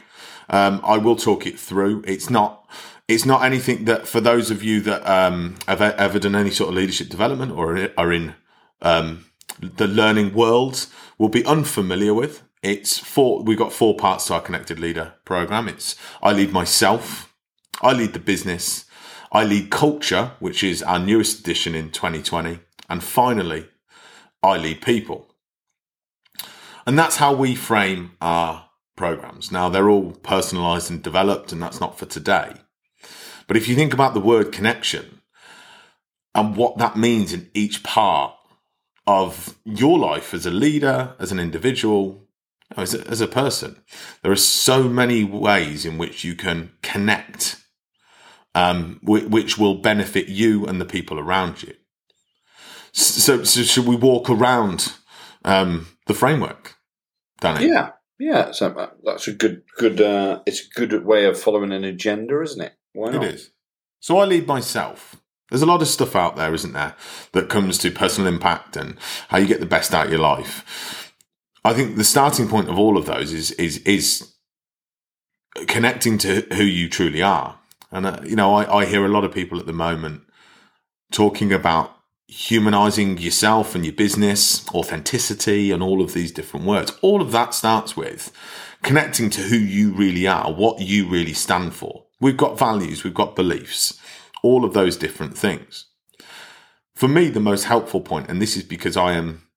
Um, 0.50 0.80
I 0.84 0.98
will 0.98 1.18
talk 1.18 1.46
it 1.46 1.60
through. 1.60 2.04
It's 2.08 2.30
not 2.30 2.66
it's 3.07 3.25
not 3.25 3.44
anything 3.44 3.86
that 3.86 4.07
for 4.07 4.19
those 4.19 4.51
of 4.51 4.63
you 4.63 4.81
that 4.81 5.07
um, 5.09 5.56
have 5.68 5.81
ever 5.81 6.19
done 6.19 6.36
any 6.36 6.51
sort 6.51 6.69
of 6.69 6.75
leadership 6.75 7.09
development 7.09 7.54
or 7.54 7.89
are 7.98 8.12
in 8.12 8.36
um, 8.81 9.25
the 9.59 9.88
learning 9.88 10.33
world 10.33 10.88
will 11.18 11.30
be 11.30 11.45
unfamiliar 11.45 12.13
with. 12.13 12.44
It's 12.62 13.00
four. 13.00 13.44
We've 13.44 13.57
got 13.57 13.71
four 13.71 13.95
parts 13.95 14.27
to 14.27 14.33
our 14.33 14.42
connected 14.42 14.80
leader 14.80 15.13
program. 15.24 15.68
It's 15.69 15.95
I 16.21 16.33
lead 16.33 16.52
myself, 16.52 17.33
I 17.81 17.94
lead 17.94 18.14
the 18.14 18.19
business, 18.19 18.85
I 19.31 19.45
lead 19.45 19.71
culture, 19.71 20.33
which 20.40 20.64
is 20.64 20.83
our 20.83 20.99
newest 20.99 21.40
edition 21.40 21.76
in 21.76 21.92
2020, 21.92 22.59
and 22.90 23.04
finally, 23.04 23.69
I 24.44 24.57
lead 24.57 24.81
people. 24.81 25.33
And 26.85 26.97
that's 26.97 27.18
how 27.18 27.33
we 27.33 27.56
frame 27.56 28.11
our 28.21 28.69
programs. 28.95 29.52
Now 29.52 29.69
they're 29.69 29.90
all 29.90 30.11
personalized 30.11 30.90
and 30.92 31.02
developed, 31.02 31.52
and 31.52 31.61
that's 31.61 31.80
not 31.80 31.97
for 31.97 32.06
today. 32.06 32.54
But 33.47 33.57
if 33.57 33.68
you 33.68 33.75
think 33.75 33.94
about 33.94 34.13
the 34.13 34.19
word 34.19 34.51
connection 34.51 35.21
and 36.35 36.56
what 36.56 36.77
that 36.77 36.97
means 36.97 37.33
in 37.33 37.49
each 37.54 37.83
part 37.83 38.33
of 39.07 39.57
your 39.63 39.97
life 39.97 40.33
as 40.33 40.45
a 40.45 40.51
leader, 40.51 41.16
as 41.18 41.31
an 41.31 41.39
individual, 41.39 42.27
as 42.75 42.94
a, 42.94 43.07
as 43.07 43.21
a 43.21 43.27
person, 43.27 43.81
there 44.21 44.31
are 44.31 44.35
so 44.35 44.83
many 44.83 45.23
ways 45.23 45.85
in 45.85 45.97
which 45.97 46.25
you 46.25 46.35
can 46.35 46.73
connect, 46.81 47.63
um, 48.54 48.99
which 49.01 49.57
will 49.57 49.75
benefit 49.75 50.27
you 50.27 50.66
and 50.66 50.81
the 50.81 50.85
people 50.85 51.18
around 51.18 51.63
you. 51.63 51.73
So, 52.92 53.44
so 53.44 53.61
should 53.63 53.85
we 53.85 53.95
walk 53.95 54.30
around 54.30 54.94
um, 55.45 55.87
the 56.07 56.13
framework, 56.13 56.75
Danny? 57.39 57.68
Yeah, 57.68 57.92
yeah. 58.19 58.51
So 58.51 58.92
that's 59.04 59.27
a 59.27 59.33
good, 59.33 59.61
good. 59.77 60.01
Uh, 60.01 60.42
it's 60.45 60.61
a 60.61 60.80
good 60.80 61.06
way 61.06 61.25
of 61.25 61.39
following 61.39 61.71
an 61.71 61.83
agenda, 61.83 62.42
isn't 62.42 62.61
it? 62.61 62.73
Why 62.97 63.11
not? 63.11 63.23
It 63.23 63.35
is. 63.35 63.51
So 63.99 64.18
I 64.18 64.25
lead 64.25 64.47
myself. 64.47 65.18
There's 65.49 65.61
a 65.61 65.68
lot 65.68 65.83
of 65.83 65.87
stuff 65.87 66.16
out 66.16 66.35
there, 66.35 66.54
isn't 66.56 66.73
there, 66.73 66.95
that 67.31 67.47
comes 67.47 67.77
to 67.77 67.92
personal 67.92 68.27
impact 68.27 68.75
and 68.75 68.97
how 69.30 69.37
you 69.37 69.45
get 69.45 69.59
the 69.59 69.68
best 69.68 69.94
out 69.94 70.07
of 70.07 70.11
your 70.11 70.19
life. 70.19 71.13
I 71.63 71.73
think 71.73 71.95
the 71.95 72.04
starting 72.04 72.47
point 72.47 72.69
of 72.69 72.80
all 72.80 72.97
of 72.97 73.06
those 73.06 73.33
is 73.33 73.51
is 73.51 73.77
is 73.83 74.33
connecting 75.68 76.18
to 76.19 76.42
who 76.54 76.63
you 76.63 76.89
truly 76.89 77.21
are. 77.21 77.59
And 77.92 78.07
uh, 78.07 78.19
you 78.25 78.35
know, 78.35 78.56
I, 78.56 78.80
I 78.80 78.85
hear 78.85 79.06
a 79.06 79.09
lot 79.09 79.23
of 79.23 79.31
people 79.31 79.59
at 79.59 79.68
the 79.68 79.73
moment 79.73 80.23
talking 81.11 81.54
about 81.54 81.95
humanizing 82.27 83.19
yourself 83.19 83.75
and 83.75 83.85
your 83.85 83.94
business, 83.94 84.68
authenticity, 84.69 85.71
and 85.71 85.83
all 85.83 86.01
of 86.01 86.13
these 86.13 86.31
different 86.31 86.66
words. 86.66 86.97
All 87.04 87.21
of 87.21 87.31
that 87.31 87.54
starts 87.54 87.95
with 87.95 88.31
connecting 88.81 89.30
to 89.30 89.42
who 89.42 89.57
you 89.57 89.92
really 89.92 90.25
are, 90.25 90.51
what 90.51 90.81
you 90.81 91.07
really 91.07 91.33
stand 91.33 91.75
for. 91.75 92.06
We've 92.19 92.38
got 92.38 92.57
values, 92.57 93.04
we've 93.04 93.14
got 93.14 93.36
beliefs, 93.36 94.00
all 94.42 94.66
of 94.66 94.74
those 94.74 94.97
different 94.97 95.38
things. 95.38 95.86
For 96.95 97.07
me, 97.07 97.30
the 97.30 97.40
most 97.40 97.66
helpful 97.66 98.02
point, 98.02 98.30
and 98.30 98.42
this 98.42 98.57
is 98.57 98.64
because 98.64 98.97
I 98.97 99.14
am 99.14 99.47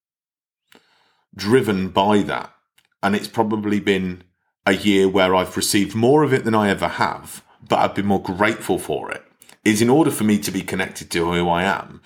driven 1.35 1.89
by 1.89 2.21
that, 2.23 2.53
and 3.01 3.15
it's 3.15 3.27
probably 3.27 3.79
been 3.79 4.23
a 4.65 4.73
year 4.73 5.09
where 5.09 5.33
I've 5.35 5.57
received 5.57 5.95
more 5.95 6.21
of 6.23 6.33
it 6.33 6.43
than 6.43 6.53
I 6.53 6.69
ever 6.69 6.87
have, 6.87 7.43
but 7.67 7.79
I've 7.79 7.95
been 7.95 8.05
more 8.05 8.21
grateful 8.21 8.77
for 8.77 9.11
it, 9.11 9.23
is 9.65 9.81
in 9.81 9.89
order 9.89 10.11
for 10.11 10.23
me 10.23 10.37
to 10.39 10.51
be 10.51 10.61
connected 10.61 11.09
to 11.11 11.31
who 11.31 11.49
I 11.49 11.63
am. 11.63 12.01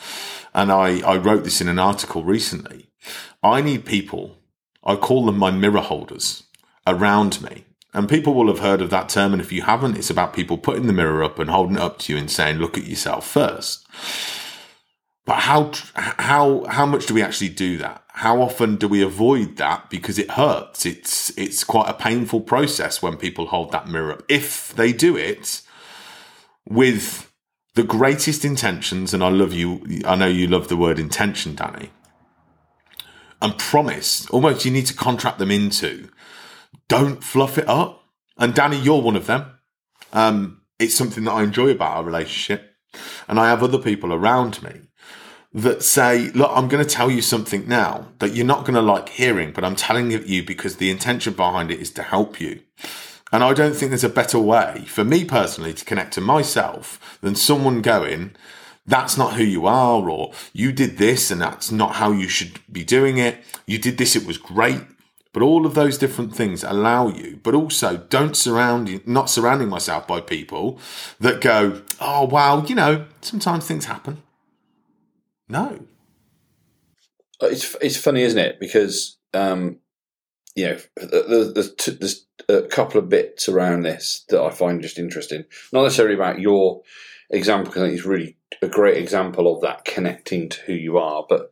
And 0.54 0.72
I, 0.72 1.02
I 1.02 1.18
wrote 1.18 1.44
this 1.44 1.60
in 1.60 1.68
an 1.68 1.80
article 1.80 2.24
recently. 2.24 2.90
I 3.44 3.62
need 3.62 3.86
people, 3.86 4.38
I 4.86 4.96
call 4.96 5.26
them 5.26 5.38
my 5.38 5.52
mirror 5.52 5.82
holders 5.82 6.44
around 6.88 7.42
me. 7.42 7.66
And 7.96 8.10
people 8.10 8.34
will 8.34 8.48
have 8.48 8.60
heard 8.60 8.82
of 8.82 8.90
that 8.90 9.08
term. 9.08 9.32
And 9.32 9.42
if 9.42 9.54
you 9.54 9.62
haven't, 9.62 9.98
it's 9.98 10.10
about 10.10 10.34
people 10.34 10.58
putting 10.58 10.86
the 10.86 10.94
mirror 10.94 11.24
up 11.24 11.40
and 11.40 11.50
holding 11.50 11.78
it 11.78 11.82
up 11.82 11.98
to 12.00 12.14
you 12.14 12.20
and 12.20 12.30
saying, 12.30 12.58
look 12.58 12.78
at 12.78 12.84
yourself 12.84 13.26
first. 13.26 13.88
But 15.24 15.38
how, 15.38 15.72
how, 15.96 16.66
how 16.66 16.86
much 16.86 17.06
do 17.06 17.14
we 17.14 17.24
actually 17.24 17.50
do 17.50 17.78
that? 17.78 18.04
How 18.10 18.42
often 18.42 18.76
do 18.76 18.90
we 18.90 19.02
avoid 19.02 19.56
that 19.58 19.90
because 19.90 20.20
it 20.20 20.32
hurts? 20.32 20.86
It's, 20.86 21.36
it's 21.38 21.64
quite 21.64 21.90
a 21.90 21.94
painful 21.94 22.42
process 22.42 23.02
when 23.02 23.16
people 23.16 23.48
hold 23.48 23.72
that 23.72 23.88
mirror 23.88 24.12
up. 24.12 24.24
If 24.28 24.74
they 24.76 24.92
do 24.92 25.16
it 25.16 25.62
with 26.68 27.32
the 27.76 27.84
greatest 27.84 28.44
intentions, 28.44 29.14
and 29.14 29.24
I 29.24 29.30
love 29.30 29.54
you, 29.54 30.04
I 30.06 30.16
know 30.16 30.28
you 30.28 30.48
love 30.48 30.68
the 30.68 30.78
word 30.78 31.00
intention, 31.00 31.56
Danny, 31.56 31.92
and 33.42 33.58
promise, 33.58 34.30
almost 34.30 34.66
you 34.66 34.72
need 34.72 34.86
to 34.88 34.94
contract 34.94 35.40
them 35.40 35.52
into, 35.52 36.10
don't 36.88 37.24
fluff 37.24 37.58
it 37.58 37.68
up. 37.68 38.04
And 38.38 38.54
Danny, 38.54 38.80
you're 38.80 39.02
one 39.02 39.16
of 39.16 39.28
them. 39.28 39.46
Um, 40.14 40.62
it's 40.80 40.96
something 40.96 41.24
that 41.24 41.32
I 41.32 41.44
enjoy 41.44 41.70
about 41.70 41.98
our 41.98 42.04
relationship. 42.04 42.76
And 43.28 43.40
I 43.40 43.50
have 43.50 43.64
other 43.64 43.78
people 43.78 44.14
around 44.14 44.62
me 44.64 44.82
that 45.54 45.84
say, 45.84 46.32
look, 46.32 46.52
I'm 46.54 46.68
going 46.68 46.84
to 46.84 46.90
tell 46.90 47.10
you 47.10 47.22
something 47.22 47.68
now 47.68 48.10
that 48.20 48.34
you're 48.34 48.46
not 48.46 48.66
going 48.66 48.76
to 48.76 48.82
like 48.82 49.10
hearing, 49.10 49.54
but 49.54 49.64
I'm 49.64 49.76
telling 49.76 50.12
it 50.12 50.26
you 50.26 50.44
because 50.44 50.76
the 50.76 50.90
intention 50.90 51.34
behind 51.34 51.72
it 51.72 51.80
is 51.80 51.92
to 51.92 52.04
help 52.04 52.42
you. 52.42 52.60
And 53.32 53.44
I 53.44 53.54
don't 53.54 53.74
think 53.74 53.90
there's 53.90 54.04
a 54.04 54.10
better 54.10 54.40
way 54.40 54.84
for 54.88 55.04
me 55.04 55.24
personally 55.24 55.74
to 55.74 55.86
connect 55.86 56.14
to 56.14 56.22
myself 56.22 57.18
than 57.22 57.36
someone 57.36 57.82
going, 57.82 58.36
that's 58.86 59.18
not 59.18 59.34
who 59.34 59.44
you 59.44 59.66
are, 59.66 60.10
or 60.10 60.34
you 60.54 60.72
did 60.72 60.98
this 60.98 61.32
and 61.32 61.42
that's 61.42 61.72
not 61.72 61.96
how 61.96 62.12
you 62.12 62.28
should 62.28 62.60
be 62.72 62.84
doing 62.84 63.18
it. 63.18 63.38
You 63.66 63.80
did 63.80 63.98
this, 63.98 64.16
it 64.16 64.28
was 64.28 64.38
great. 64.38 64.84
But 65.36 65.44
all 65.44 65.66
of 65.66 65.74
those 65.74 65.98
different 65.98 66.34
things 66.34 66.64
allow 66.64 67.10
you, 67.10 67.42
but 67.44 67.54
also 67.54 67.98
don't 67.98 68.38
surround, 68.38 68.88
you, 68.88 69.02
not 69.06 69.30
surrounding 69.30 69.68
myself 69.68 70.08
by 70.08 70.22
people 70.22 70.80
that 71.20 71.42
go, 71.42 71.82
oh, 72.00 72.24
wow, 72.26 72.64
you 72.64 72.74
know, 72.74 73.06
sometimes 73.20 73.68
things 73.68 73.84
happen. 73.84 74.24
No. 75.50 75.88
It's, 77.42 77.76
it's 77.82 77.98
funny, 77.98 78.22
isn't 78.22 78.40
it? 78.40 78.62
Because, 78.62 79.18
um, 79.34 79.80
you 80.56 80.70
know, 80.70 80.78
there's, 80.96 81.76
there's 81.86 82.26
a 82.48 82.62
couple 82.62 83.02
of 83.02 83.10
bits 83.10 83.50
around 83.50 83.82
this 83.82 84.24
that 84.30 84.42
I 84.42 84.52
find 84.52 84.82
just 84.82 84.98
interesting. 84.98 85.44
Not 85.74 85.84
necessarily 85.84 86.16
about 86.16 86.40
your 86.40 86.82
example, 87.30 87.72
because 87.72 87.84
I 87.84 87.88
think 87.88 87.98
it's 87.98 88.08
really 88.08 88.38
a 88.62 88.70
great 88.70 88.96
example 88.96 89.54
of 89.54 89.62
that 89.64 89.84
connecting 89.84 90.48
to 90.48 90.62
who 90.62 90.74
you 90.74 90.98
are, 90.98 91.26
but 91.28 91.52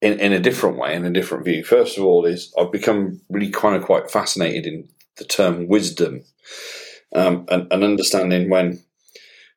in, 0.00 0.18
in 0.18 0.32
a 0.32 0.40
different 0.40 0.78
way, 0.78 0.94
in 0.94 1.04
a 1.04 1.10
different 1.10 1.44
view. 1.44 1.62
First 1.64 1.98
of 1.98 2.04
all, 2.04 2.24
is 2.24 2.52
I've 2.58 2.72
become 2.72 3.20
really 3.28 3.50
kind 3.50 3.76
of 3.76 3.84
quite 3.84 4.10
fascinated 4.10 4.66
in 4.66 4.88
the 5.16 5.24
term 5.24 5.68
wisdom 5.68 6.22
um, 7.14 7.46
and, 7.48 7.70
and 7.70 7.84
understanding 7.84 8.48
when 8.48 8.82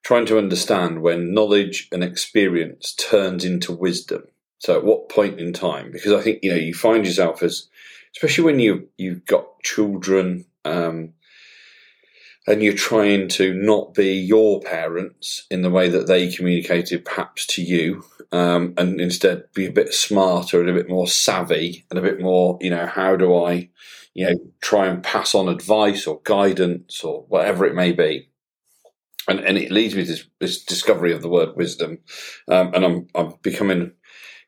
trying 0.04 0.26
to 0.26 0.38
understand 0.38 1.02
when 1.02 1.34
knowledge 1.34 1.88
and 1.92 2.04
experience 2.04 2.94
turns 2.96 3.46
into 3.46 3.72
wisdom. 3.72 4.24
So 4.60 4.78
at 4.78 4.84
what 4.84 5.10
point 5.10 5.40
in 5.40 5.54
time? 5.54 5.92
Because 5.92 6.14
I 6.14 6.22
think 6.22 6.40
you 6.42 6.50
know 6.50 6.58
you 6.58 6.74
find 6.74 7.06
yourself 7.06 7.44
as, 7.44 7.68
especially 8.16 8.46
when 8.46 8.60
you 8.60 8.90
you've 8.98 9.26
got 9.26 9.62
children, 9.62 10.46
um, 10.66 11.14
and 12.48 12.62
you're 12.62 12.74
trying 12.74 13.28
to 13.30 13.54
not 13.54 13.94
be 13.94 14.14
your 14.14 14.62
parents 14.62 15.46
in 15.50 15.62
the 15.62 15.70
way 15.70 15.90
that 15.90 16.08
they 16.08 16.32
communicated 16.32 17.06
perhaps 17.06 17.46
to 17.48 17.62
you, 17.62 18.04
um, 18.32 18.74
and 18.78 19.00
instead 19.00 19.46
be 19.54 19.66
a 19.66 19.72
bit 19.72 19.94
smarter 19.94 20.60
and 20.60 20.70
a 20.70 20.74
bit 20.74 20.90
more 20.90 21.08
savvy 21.08 21.86
and 21.90 22.00
a 22.00 22.02
bit 22.02 22.20
more, 22.20 22.58
you 22.62 22.70
know, 22.70 22.86
how 22.86 23.16
do 23.16 23.36
I, 23.36 23.70
you 24.14 24.26
know, 24.26 24.36
try 24.62 24.88
and 24.88 25.04
pass 25.04 25.34
on 25.34 25.48
advice 25.48 26.06
or 26.08 26.22
guidance 26.24 27.04
or 27.04 27.26
whatever 27.28 27.66
it 27.66 27.76
may 27.76 27.92
be 27.92 28.30
and 29.28 29.40
and 29.40 29.58
it 29.58 29.72
leads 29.72 29.96
me 29.96 30.04
to 30.04 30.12
this, 30.12 30.26
this 30.40 30.64
discovery 30.64 31.14
of 31.14 31.22
the 31.22 31.30
word 31.30 31.56
wisdom, 31.56 32.00
um, 32.48 32.74
and 32.74 32.86
I'm 32.86 33.08
I'm 33.16 33.34
becoming 33.42 33.94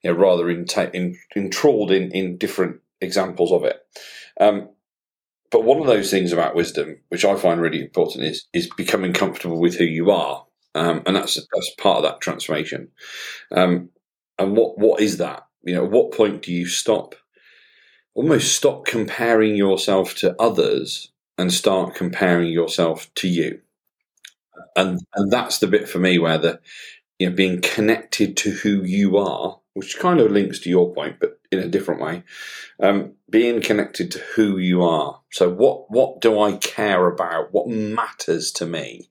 you 0.04 0.12
know, 0.12 0.18
rather 0.18 0.50
in, 0.50 0.66
in, 0.94 1.18
enthralled 1.36 1.92
in 1.92 2.12
in 2.12 2.38
different 2.38 2.82
examples 3.02 3.52
of 3.52 3.64
it. 3.64 3.78
Um, 4.40 4.70
but 5.56 5.64
one 5.64 5.80
of 5.80 5.88
those 5.88 6.12
things 6.12 6.34
about 6.34 6.56
wisdom, 6.56 6.98
which 7.10 7.24
I 7.24 7.36
find 7.36 7.62
really 7.62 7.82
important, 7.82 8.26
is 8.26 8.46
is 8.54 8.70
becoming 8.76 9.14
comfortable 9.14 9.60
with 9.60 9.76
who 9.78 9.86
you 9.86 10.12
are, 10.12 10.46
um, 10.76 11.02
and 11.06 11.16
that's 11.16 11.36
that's 11.36 11.76
part 11.78 11.98
of 11.98 12.04
that 12.04 12.22
transformation. 12.22 12.90
Um, 13.52 13.90
and 14.38 14.58
what 14.58 14.78
what 14.78 15.00
is 15.02 15.18
that? 15.18 15.48
You 15.64 15.76
know, 15.76 15.86
at 15.86 15.92
what 15.92 16.12
point 16.12 16.42
do 16.42 16.52
you 16.52 16.68
stop? 16.68 17.16
Almost 18.16 18.56
stop 18.56 18.86
comparing 18.86 19.56
yourself 19.56 20.16
to 20.16 20.36
others 20.42 21.12
and 21.38 21.54
start 21.54 21.96
comparing 21.96 22.52
yourself 22.52 23.14
to 23.16 23.28
you 23.30 23.62
and 24.76 25.00
and 25.16 25.32
that's 25.32 25.60
the 25.60 25.68
bit 25.68 25.88
for 25.88 26.00
me 26.00 26.20
where 26.20 26.38
the 26.38 26.60
you 27.20 27.30
know 27.30 27.36
being 27.36 27.62
connected 27.62 28.36
to 28.38 28.52
who 28.52 28.84
you 28.84 29.18
are, 29.18 29.60
which 29.76 30.00
kind 30.00 30.22
of 30.22 30.32
links 30.32 30.60
to 30.60 30.70
your 30.70 30.94
point, 30.94 31.18
but 31.20 31.38
in 31.52 31.60
a 31.60 31.68
different 31.68 32.02
way. 32.02 32.24
Um, 32.80 33.14
being 33.30 33.62
connected 33.62 34.10
to 34.12 34.20
who 34.20 34.58
you 34.58 34.82
are. 34.82 35.22
So 35.32 35.50
what 35.50 35.92
what 35.92 36.22
do 36.22 36.40
I 36.40 36.54
care 36.54 37.08
about? 37.08 37.54
What 37.54 37.68
matters 37.68 38.52
to 38.54 38.66
me? 38.66 39.10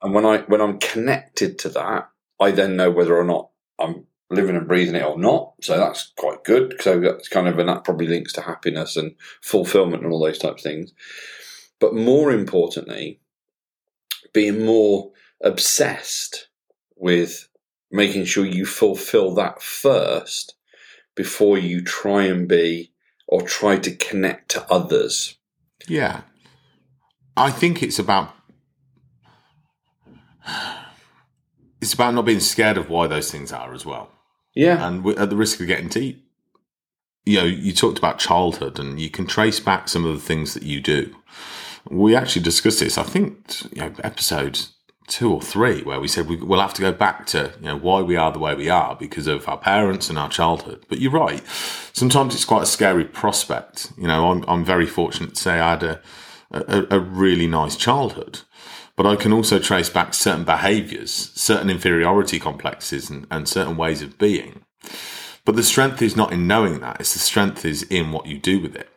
And 0.00 0.14
when 0.14 0.24
I 0.24 0.38
when 0.42 0.60
I'm 0.60 0.78
connected 0.78 1.58
to 1.60 1.68
that, 1.70 2.08
I 2.40 2.52
then 2.52 2.76
know 2.76 2.90
whether 2.90 3.16
or 3.16 3.24
not 3.24 3.50
I'm 3.78 4.06
living 4.30 4.56
and 4.56 4.68
breathing 4.68 4.94
it 4.94 5.04
or 5.04 5.18
not. 5.18 5.54
So 5.60 5.76
that's 5.76 6.12
quite 6.16 6.44
good. 6.44 6.76
So 6.80 7.00
that's 7.00 7.28
kind 7.28 7.48
of 7.48 7.58
and 7.58 7.68
that 7.68 7.84
probably 7.84 8.06
links 8.06 8.32
to 8.34 8.40
happiness 8.40 8.96
and 8.96 9.16
fulfillment 9.40 10.04
and 10.04 10.12
all 10.12 10.24
those 10.24 10.38
types 10.38 10.64
of 10.64 10.70
things. 10.70 10.92
But 11.80 11.94
more 11.94 12.30
importantly, 12.30 13.20
being 14.32 14.64
more 14.64 15.10
obsessed 15.40 16.48
with 16.96 17.48
making 17.92 18.24
sure 18.24 18.44
you 18.44 18.66
fulfill 18.66 19.34
that 19.34 19.62
first 19.62 20.54
before 21.14 21.58
you 21.58 21.82
try 21.82 22.24
and 22.24 22.48
be 22.48 22.92
or 23.28 23.42
try 23.42 23.76
to 23.76 23.94
connect 23.94 24.50
to 24.50 24.72
others. 24.72 25.36
Yeah. 25.86 26.22
I 27.36 27.50
think 27.50 27.82
it's 27.82 27.98
about 27.98 28.34
it's 31.80 31.94
about 31.94 32.14
not 32.14 32.24
being 32.24 32.40
scared 32.40 32.76
of 32.76 32.88
why 32.88 33.06
those 33.06 33.30
things 33.30 33.52
are 33.52 33.72
as 33.72 33.86
well. 33.86 34.10
Yeah. 34.54 34.86
And 34.86 35.06
at 35.18 35.30
the 35.30 35.36
risk 35.36 35.60
of 35.60 35.66
getting 35.66 35.88
deep, 35.88 36.26
you 37.24 37.38
know, 37.38 37.44
you 37.44 37.72
talked 37.72 37.98
about 37.98 38.18
childhood 38.18 38.78
and 38.78 38.98
you 38.98 39.08
can 39.08 39.26
trace 39.26 39.60
back 39.60 39.88
some 39.88 40.04
of 40.04 40.14
the 40.14 40.20
things 40.20 40.54
that 40.54 40.64
you 40.64 40.80
do 40.80 41.14
we 41.90 42.14
actually 42.14 42.42
discussed 42.42 42.80
this. 42.80 42.98
I 42.98 43.02
think 43.02 43.62
you 43.72 43.82
know, 43.82 43.92
episode 44.02 44.60
two 45.06 45.32
or 45.32 45.42
three, 45.42 45.82
where 45.82 46.00
we 46.00 46.08
said 46.08 46.28
we, 46.28 46.36
will 46.36 46.60
have 46.60 46.74
to 46.74 46.82
go 46.82 46.92
back 46.92 47.26
to 47.26 47.52
you 47.60 47.66
know 47.66 47.76
why 47.76 48.00
we 48.00 48.16
are 48.16 48.32
the 48.32 48.38
way 48.38 48.54
we 48.54 48.68
are 48.68 48.96
because 48.96 49.26
of 49.26 49.48
our 49.48 49.58
parents 49.58 50.08
and 50.08 50.18
our 50.18 50.28
childhood. 50.28 50.84
But 50.88 51.00
you're 51.00 51.12
right. 51.12 51.42
Sometimes 51.92 52.34
it's 52.34 52.44
quite 52.44 52.62
a 52.62 52.66
scary 52.66 53.04
prospect. 53.04 53.92
You 53.96 54.06
know, 54.06 54.30
I'm 54.30 54.44
I'm 54.48 54.64
very 54.64 54.86
fortunate 54.86 55.34
to 55.34 55.40
say 55.40 55.60
I 55.60 55.70
had 55.70 55.82
a 55.82 56.00
a, 56.52 56.86
a 56.90 57.00
really 57.00 57.46
nice 57.46 57.76
childhood. 57.76 58.40
But 58.94 59.06
I 59.06 59.16
can 59.16 59.32
also 59.32 59.58
trace 59.58 59.88
back 59.88 60.12
certain 60.12 60.44
behaviors, 60.44 61.32
certain 61.34 61.70
inferiority 61.70 62.38
complexes, 62.38 63.08
and, 63.08 63.26
and 63.30 63.48
certain 63.48 63.76
ways 63.76 64.02
of 64.02 64.18
being. 64.18 64.64
But 65.44 65.56
the 65.56 65.62
strength 65.62 66.02
is 66.02 66.14
not 66.14 66.32
in 66.32 66.46
knowing 66.46 66.80
that; 66.80 67.00
it's 67.00 67.14
the 67.14 67.18
strength 67.18 67.64
is 67.64 67.82
in 67.84 68.12
what 68.12 68.26
you 68.26 68.38
do 68.38 68.60
with 68.60 68.76
it. 68.76 68.91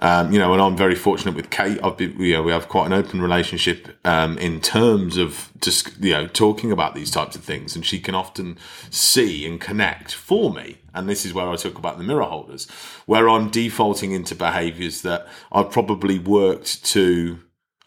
Um, 0.00 0.32
you 0.32 0.38
know, 0.38 0.52
and 0.52 0.62
I'm 0.62 0.76
very 0.76 0.94
fortunate 0.94 1.34
with 1.34 1.50
Kate. 1.50 1.78
I've 1.82 1.96
been, 1.96 2.18
you 2.20 2.34
know, 2.34 2.42
we 2.42 2.52
have 2.52 2.68
quite 2.68 2.86
an 2.86 2.92
open 2.92 3.20
relationship 3.20 3.88
um, 4.04 4.38
in 4.38 4.60
terms 4.60 5.16
of 5.16 5.52
just, 5.60 5.98
you 6.00 6.12
know, 6.12 6.26
talking 6.28 6.70
about 6.70 6.94
these 6.94 7.10
types 7.10 7.34
of 7.34 7.42
things. 7.42 7.74
And 7.74 7.84
she 7.84 7.98
can 7.98 8.14
often 8.14 8.58
see 8.90 9.46
and 9.46 9.60
connect 9.60 10.12
for 10.14 10.52
me. 10.52 10.78
And 10.94 11.08
this 11.08 11.26
is 11.26 11.34
where 11.34 11.48
I 11.48 11.56
talk 11.56 11.78
about 11.78 11.98
the 11.98 12.04
mirror 12.04 12.22
holders, 12.22 12.68
where 13.06 13.28
I'm 13.28 13.50
defaulting 13.50 14.12
into 14.12 14.34
behaviors 14.34 15.02
that 15.02 15.26
I've 15.50 15.70
probably 15.70 16.18
worked 16.18 16.84
to 16.86 17.38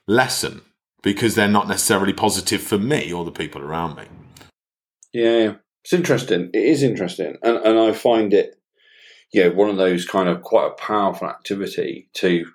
lessen 0.07 0.61
because 1.03 1.35
they're 1.35 1.47
not 1.47 1.67
necessarily 1.67 2.13
positive 2.13 2.61
for 2.61 2.77
me 2.77 3.11
or 3.11 3.25
the 3.25 3.31
people 3.31 3.61
around 3.61 3.95
me. 3.95 4.03
Yeah, 5.13 5.55
it's 5.83 5.93
interesting. 5.93 6.49
It 6.53 6.63
is 6.63 6.83
interesting. 6.83 7.37
And, 7.41 7.57
and 7.57 7.79
I 7.79 7.91
find 7.91 8.33
it 8.33 8.60
you 9.33 9.43
know, 9.43 9.51
one 9.51 9.69
of 9.69 9.77
those 9.77 10.05
kind 10.05 10.29
of 10.29 10.41
quite 10.41 10.67
a 10.67 10.81
powerful 10.81 11.27
activity 11.27 12.09
to 12.15 12.45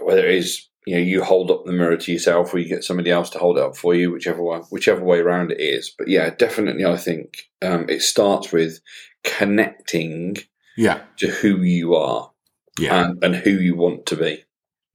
whether 0.00 0.26
it 0.26 0.34
is 0.34 0.68
you 0.86 0.94
know 0.94 1.02
you 1.02 1.22
hold 1.22 1.50
up 1.50 1.64
the 1.64 1.72
mirror 1.72 1.96
to 1.96 2.12
yourself 2.12 2.54
or 2.54 2.58
you 2.58 2.68
get 2.68 2.84
somebody 2.84 3.10
else 3.10 3.30
to 3.30 3.38
hold 3.38 3.58
it 3.58 3.64
up 3.64 3.76
for 3.76 3.94
you, 3.94 4.10
whichever 4.10 4.42
way, 4.42 4.58
whichever 4.70 5.02
way 5.04 5.18
around 5.18 5.50
it 5.52 5.60
is. 5.60 5.92
But 5.96 6.08
yeah, 6.08 6.30
definitely, 6.30 6.84
I 6.84 6.96
think 6.96 7.48
um, 7.62 7.88
it 7.88 8.02
starts 8.02 8.52
with 8.52 8.80
connecting, 9.24 10.36
yeah, 10.76 11.02
to 11.18 11.28
who 11.28 11.62
you 11.62 11.94
are, 11.94 12.30
yeah, 12.78 13.06
and, 13.06 13.24
and 13.24 13.34
who 13.34 13.50
you 13.50 13.76
want 13.76 14.06
to 14.06 14.16
be, 14.16 14.44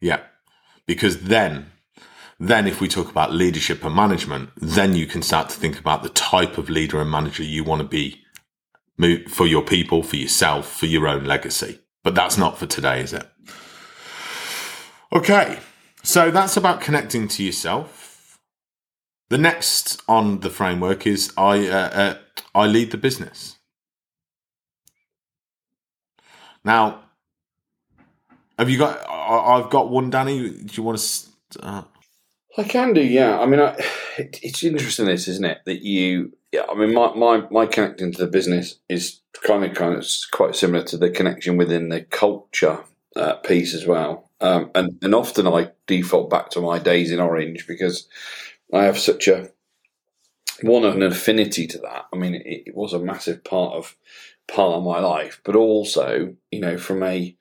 yeah, 0.01 0.21
because 0.87 1.23
then 1.23 1.71
Then, 2.39 2.67
if 2.67 2.81
we 2.81 2.87
talk 2.87 3.09
about 3.09 3.31
leadership 3.31 3.85
and 3.85 3.95
management, 3.95 4.49
then 4.57 4.95
you 4.95 5.05
can 5.05 5.21
start 5.21 5.49
to 5.49 5.55
think 5.55 5.79
about 5.79 6.03
the 6.03 6.09
type 6.09 6.57
of 6.57 6.69
leader 6.69 6.99
and 6.99 7.09
manager 7.09 7.43
you 7.43 7.63
want 7.63 7.81
to 7.81 7.87
be 7.87 8.22
for 9.29 9.47
your 9.47 9.63
people, 9.63 10.03
for 10.03 10.15
yourself, 10.15 10.71
for 10.79 10.85
your 10.85 11.07
own 11.07 11.25
legacy. 11.25 11.79
But 12.03 12.15
that's 12.15 12.37
not 12.37 12.57
for 12.57 12.65
today, 12.65 13.01
is 13.01 13.13
it? 13.13 13.27
Okay, 15.11 15.59
so 16.03 16.31
that's 16.31 16.57
about 16.57 16.81
connecting 16.81 17.27
to 17.29 17.43
yourself. 17.43 18.39
The 19.29 19.37
next 19.37 20.01
on 20.07 20.41
the 20.41 20.49
framework 20.49 21.07
is 21.07 21.33
I 21.37 21.67
uh, 21.67 21.89
uh, 21.89 22.17
I 22.53 22.67
lead 22.67 22.91
the 22.91 22.97
business. 22.97 23.57
Now, 26.63 27.01
have 28.59 28.69
you 28.69 28.77
got? 28.77 29.07
I've 29.09 29.69
got 29.69 29.89
one, 29.89 30.09
Danny. 30.09 30.49
Do 30.49 30.67
you 30.73 30.83
want 30.83 30.97
to? 30.97 31.03
Start? 31.03 31.87
I 32.57 32.63
can 32.63 32.93
do, 32.93 33.01
yeah. 33.01 33.39
I 33.39 33.45
mean, 33.45 33.59
I, 33.59 33.75
it, 34.17 34.39
it's 34.43 34.63
interesting, 34.63 35.05
this 35.05 35.27
isn't 35.27 35.45
it? 35.45 35.59
That 35.65 35.81
you, 35.81 36.33
yeah. 36.51 36.65
I 36.69 36.75
mean, 36.75 36.93
my, 36.93 37.13
my 37.15 37.47
my 37.49 37.65
connecting 37.65 38.11
to 38.11 38.25
the 38.25 38.31
business 38.31 38.79
is 38.89 39.21
kind 39.41 39.65
of 39.65 39.73
kind 39.73 39.95
of 39.95 40.07
quite 40.31 40.55
similar 40.55 40.83
to 40.85 40.97
the 40.97 41.09
connection 41.09 41.57
within 41.57 41.89
the 41.89 42.01
culture 42.01 42.83
uh, 43.15 43.35
piece 43.37 43.73
as 43.73 43.87
well. 43.87 44.29
Um, 44.39 44.69
and 44.75 44.99
and 45.01 45.15
often 45.15 45.47
I 45.47 45.71
default 45.87 46.29
back 46.29 46.49
to 46.51 46.61
my 46.61 46.77
days 46.77 47.11
in 47.11 47.19
Orange 47.19 47.65
because 47.67 48.07
I 48.71 48.83
have 48.83 48.99
such 48.99 49.27
a 49.27 49.49
one 50.61 50.85
of 50.85 50.95
an 50.95 51.03
affinity 51.03 51.65
to 51.67 51.79
that. 51.79 52.05
I 52.13 52.17
mean, 52.17 52.35
it, 52.35 52.67
it 52.67 52.75
was 52.75 52.93
a 52.93 52.99
massive 52.99 53.43
part 53.43 53.73
of 53.73 53.95
part 54.47 54.75
of 54.75 54.83
my 54.83 54.99
life, 54.99 55.41
but 55.43 55.55
also, 55.55 56.35
you 56.51 56.59
know, 56.59 56.77
from 56.77 57.01
a 57.01 57.35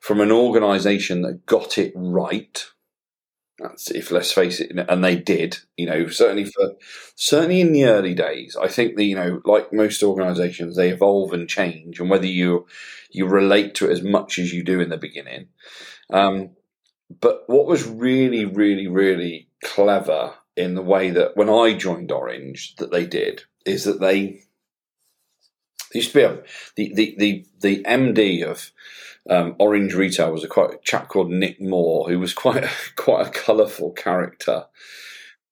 from 0.00 0.20
an 0.20 0.32
organisation 0.32 1.22
that 1.22 1.46
got 1.46 1.78
it 1.78 1.92
right 1.94 2.64
that's 3.58 3.90
if 3.90 4.10
let's 4.10 4.32
face 4.32 4.60
it, 4.60 4.72
and 4.76 5.04
they 5.04 5.16
did. 5.16 5.58
You 5.76 5.86
know, 5.86 6.08
certainly 6.08 6.44
for 6.44 6.74
certainly 7.16 7.60
in 7.60 7.72
the 7.72 7.86
early 7.86 8.14
days, 8.14 8.56
I 8.60 8.68
think 8.68 8.96
that 8.96 9.04
you 9.04 9.16
know, 9.16 9.40
like 9.44 9.72
most 9.72 10.02
organisations, 10.02 10.76
they 10.76 10.90
evolve 10.90 11.32
and 11.32 11.48
change, 11.48 12.00
and 12.00 12.08
whether 12.08 12.26
you 12.26 12.66
you 13.10 13.26
relate 13.26 13.74
to 13.76 13.88
it 13.88 13.92
as 13.92 14.02
much 14.02 14.38
as 14.38 14.52
you 14.52 14.62
do 14.62 14.80
in 14.80 14.90
the 14.90 14.96
beginning. 14.96 15.48
Um, 16.10 16.50
but 17.20 17.44
what 17.46 17.66
was 17.66 17.86
really, 17.86 18.44
really, 18.44 18.86
really 18.86 19.48
clever 19.64 20.34
in 20.56 20.74
the 20.74 20.82
way 20.82 21.10
that 21.10 21.36
when 21.36 21.48
I 21.48 21.74
joined 21.74 22.12
Orange, 22.12 22.76
that 22.76 22.90
they 22.90 23.06
did 23.06 23.42
is 23.64 23.84
that 23.84 24.00
they 24.00 24.42
used 25.94 26.12
to 26.12 26.18
be 26.18 26.22
a, 26.22 26.42
the 26.76 26.94
the 26.94 27.16
the 27.18 27.46
the 27.60 27.84
MD 27.84 28.44
of 28.44 28.70
um, 29.28 29.56
Orange 29.58 29.94
Retail 29.94 30.32
was 30.32 30.44
a 30.44 30.48
quite 30.48 30.74
a 30.74 30.78
chap 30.82 31.08
called 31.08 31.30
Nick 31.30 31.60
Moore, 31.60 32.08
who 32.08 32.18
was 32.18 32.32
quite 32.32 32.64
a, 32.64 32.70
quite 32.96 33.26
a 33.26 33.30
colourful 33.30 33.92
character. 33.92 34.66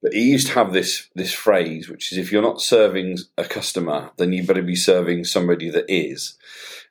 But 0.02 0.12
he 0.12 0.30
used 0.30 0.49
to 0.49 0.54
have 0.54 0.73
this 0.73 1.09
this 1.14 1.33
phrase, 1.33 1.88
which 1.88 2.12
is 2.12 2.18
if 2.18 2.30
you're 2.30 2.42
not 2.42 2.61
serving 2.61 3.18
a 3.37 3.45
customer, 3.45 4.11
then 4.18 4.33
you 4.33 4.47
better 4.47 4.62
be 4.62 4.76
serving 4.76 5.25
somebody 5.25 5.71
that 5.71 5.87
is. 5.88 6.37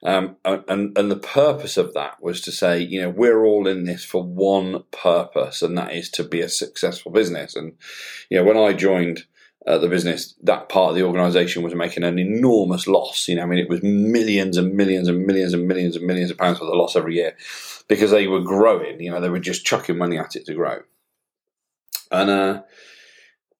Um, 0.03 0.37
and 0.43 0.97
and 0.97 1.11
the 1.11 1.15
purpose 1.17 1.77
of 1.77 1.93
that 1.93 2.21
was 2.21 2.41
to 2.41 2.51
say, 2.51 2.79
you 2.79 3.01
know, 3.01 3.09
we're 3.09 3.45
all 3.45 3.67
in 3.67 3.85
this 3.85 4.03
for 4.03 4.23
one 4.23 4.83
purpose, 4.91 5.61
and 5.61 5.77
that 5.77 5.93
is 5.93 6.09
to 6.11 6.23
be 6.23 6.41
a 6.41 6.49
successful 6.49 7.11
business. 7.11 7.55
And 7.55 7.73
you 8.29 8.37
know, 8.37 8.43
when 8.43 8.57
I 8.57 8.73
joined 8.73 9.25
uh, 9.67 9.77
the 9.77 9.87
business, 9.87 10.35
that 10.43 10.69
part 10.69 10.91
of 10.91 10.95
the 10.95 11.03
organisation 11.03 11.63
was 11.63 11.73
making 11.73 12.03
an 12.03 12.19
enormous 12.19 12.87
loss. 12.87 13.27
You 13.27 13.35
know, 13.35 13.43
I 13.43 13.45
mean, 13.45 13.59
it 13.59 13.69
was 13.69 13.81
millions 13.81 14.57
and 14.57 14.73
millions 14.75 15.07
and 15.07 15.25
millions 15.25 15.53
and 15.53 15.67
millions 15.67 15.95
and 15.95 16.05
millions 16.05 16.31
of 16.31 16.37
pounds 16.37 16.59
for 16.59 16.65
the 16.65 16.75
loss 16.75 16.95
every 16.95 17.15
year 17.15 17.35
because 17.87 18.11
they 18.11 18.27
were 18.27 18.41
growing. 18.41 19.01
You 19.01 19.11
know, 19.11 19.19
they 19.19 19.29
were 19.29 19.39
just 19.39 19.65
chucking 19.65 19.97
money 19.97 20.17
at 20.17 20.35
it 20.35 20.45
to 20.45 20.53
grow. 20.53 20.81
And 22.11 22.29
uh, 22.29 22.61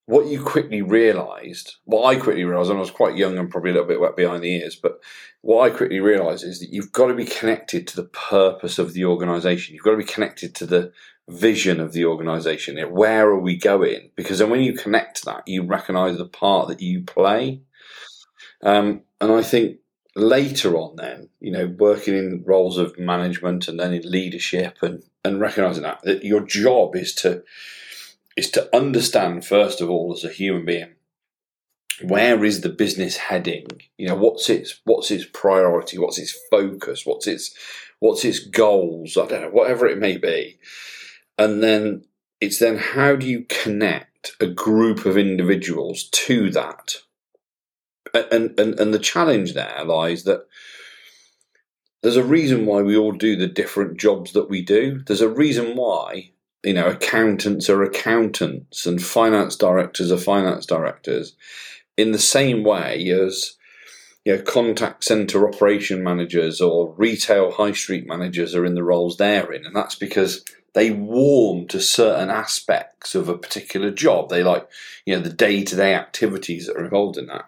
what 0.08 0.28
you 0.28 0.44
quickly 0.44 0.82
realised, 0.82 1.76
what 1.86 2.06
I 2.06 2.20
quickly 2.20 2.44
realised, 2.44 2.70
and 2.70 2.78
I 2.78 2.82
was 2.82 2.92
quite 2.92 3.18
young 3.18 3.38
and 3.38 3.50
probably 3.50 3.72
a 3.72 3.74
little 3.74 3.88
bit 3.88 4.00
wet 4.00 4.16
behind 4.16 4.44
the 4.44 4.54
ears, 4.54 4.76
but 4.76 5.00
what 5.42 5.64
I 5.64 5.76
quickly 5.76 6.00
realised 6.00 6.44
is 6.44 6.60
that 6.60 6.72
you've 6.72 6.92
got 6.92 7.08
to 7.08 7.14
be 7.14 7.26
connected 7.26 7.88
to 7.88 7.96
the 7.96 8.10
purpose 8.10 8.78
of 8.78 8.94
the 8.94 9.06
organisation. 9.06 9.74
You've 9.74 9.84
got 9.84 9.92
to 9.92 9.98
be 9.98 10.04
connected 10.04 10.54
to 10.56 10.66
the 10.66 10.92
vision 11.28 11.80
of 11.80 11.94
the 11.94 12.06
organization. 12.06 12.78
Where 12.92 13.28
are 13.28 13.40
we 13.40 13.58
going? 13.58 14.12
Because 14.16 14.40
then 14.40 14.50
when 14.50 14.62
you 14.62 14.74
connect 14.74 15.18
to 15.18 15.26
that, 15.26 15.48
you 15.48 15.64
recognize 15.64 16.18
the 16.18 16.26
part 16.26 16.68
that 16.68 16.82
you 16.82 17.02
play. 17.02 17.62
Um, 18.62 19.02
and 19.22 19.32
I 19.32 19.42
think 19.42 19.78
later 20.16 20.76
on, 20.78 20.96
then, 20.98 21.30
you 21.40 21.52
know, 21.52 21.68
working 21.78 22.16
in 22.16 22.44
roles 22.46 22.78
of 22.78 22.98
management 22.98 23.68
and 23.68 23.80
then 23.80 23.94
in 23.94 24.10
leadership 24.10 24.78
and, 24.82 25.04
and 25.24 25.40
recognizing 25.40 25.84
that, 25.84 26.02
that 26.04 26.24
your 26.24 26.42
job 26.42 26.96
is 26.96 27.14
to 27.16 27.44
is 28.36 28.50
to 28.52 28.76
understand 28.76 29.46
first 29.46 29.82
of 29.82 29.90
all 29.90 30.14
as 30.14 30.24
a 30.24 30.30
human 30.30 30.66
being 30.66 30.96
where 32.02 32.44
is 32.44 32.62
the 32.62 32.70
business 32.70 33.18
heading? 33.18 33.68
You 33.98 34.08
know 34.08 34.16
what's 34.16 34.50
its 34.50 34.82
what's 34.84 35.12
its 35.12 35.26
priority? 35.26 35.98
What's 35.98 36.20
its 36.20 36.38
focus? 36.52 37.06
What's 37.06 37.28
its 37.28 37.56
what's 38.00 38.26
its 38.26 38.40
goals? 38.40 39.18
I 39.18 39.26
don't 39.28 39.42
know 39.42 39.50
whatever 39.50 39.88
it 39.88 39.98
may 39.98 40.18
be. 40.18 40.60
And 41.38 41.64
then 41.64 42.06
it's 42.42 42.60
then 42.60 42.78
how 42.78 43.16
do 43.16 43.26
you 43.28 43.46
connect 43.48 44.36
a 44.40 44.48
group 44.48 45.06
of 45.06 45.18
individuals 45.18 46.10
to 46.12 46.50
that? 46.52 46.96
And, 48.14 48.58
and, 48.58 48.80
and 48.80 48.94
the 48.94 49.00
challenge 49.00 49.54
there 49.54 49.84
lies 49.84 50.24
that 50.24 50.48
there's 52.02 52.16
a 52.16 52.24
reason 52.24 52.66
why 52.66 52.82
we 52.82 52.96
all 52.96 53.12
do 53.12 53.36
the 53.36 53.48
different 53.48 53.98
jobs 53.98 54.32
that 54.34 54.50
we 54.50 54.62
do. 54.62 55.04
There's 55.06 55.22
a 55.22 55.30
reason 55.30 55.76
why, 55.76 56.32
you 56.66 56.74
know, 56.74 56.88
accountants 56.88 57.70
are 57.70 57.84
accountants 57.84 58.86
and 58.86 59.02
finance 59.02 59.56
directors 59.56 60.12
are 60.12 60.18
finance 60.18 60.66
directors 60.66 61.36
in 61.96 62.12
the 62.12 62.20
same 62.20 62.64
way 62.64 63.10
as, 63.10 63.56
you 64.26 64.36
know, 64.36 64.42
contact 64.42 65.04
center 65.04 65.48
operation 65.48 66.04
managers 66.04 66.60
or 66.60 66.94
retail 66.98 67.52
high 67.52 67.72
street 67.72 68.08
managers 68.08 68.56
are 68.56 68.66
in 68.66 68.76
the 68.76 68.84
roles 68.84 69.18
they're 69.18 69.52
in. 69.52 69.66
And 69.66 69.76
that's 69.76 69.96
because 69.96 70.44
they 70.74 70.92
warm 70.92 71.68
to 71.68 71.80
certain 71.80 72.30
aspects 72.30 73.16
of 73.16 73.30
a 73.30 73.38
particular 73.38 73.92
job. 73.92 74.30
They 74.30 74.44
like, 74.44 74.68
you 75.06 75.16
know, 75.16 75.22
the 75.22 75.30
day 75.30 75.64
to 75.64 75.76
day 75.76 75.94
activities 75.94 76.68
that 76.68 76.78
are 76.78 76.84
involved 76.84 77.18
in 77.18 77.28
that. 77.28 77.46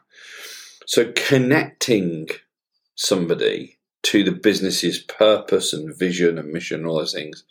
So 0.85 1.11
connecting 1.15 2.29
somebody 2.95 3.77
to 4.03 4.23
the 4.23 4.31
business's 4.31 4.99
purpose 4.99 5.73
and 5.73 5.93
vision 5.93 6.37
and 6.37 6.51
mission, 6.51 6.85
all 6.85 6.99
those 6.99 7.13
things, 7.13 7.43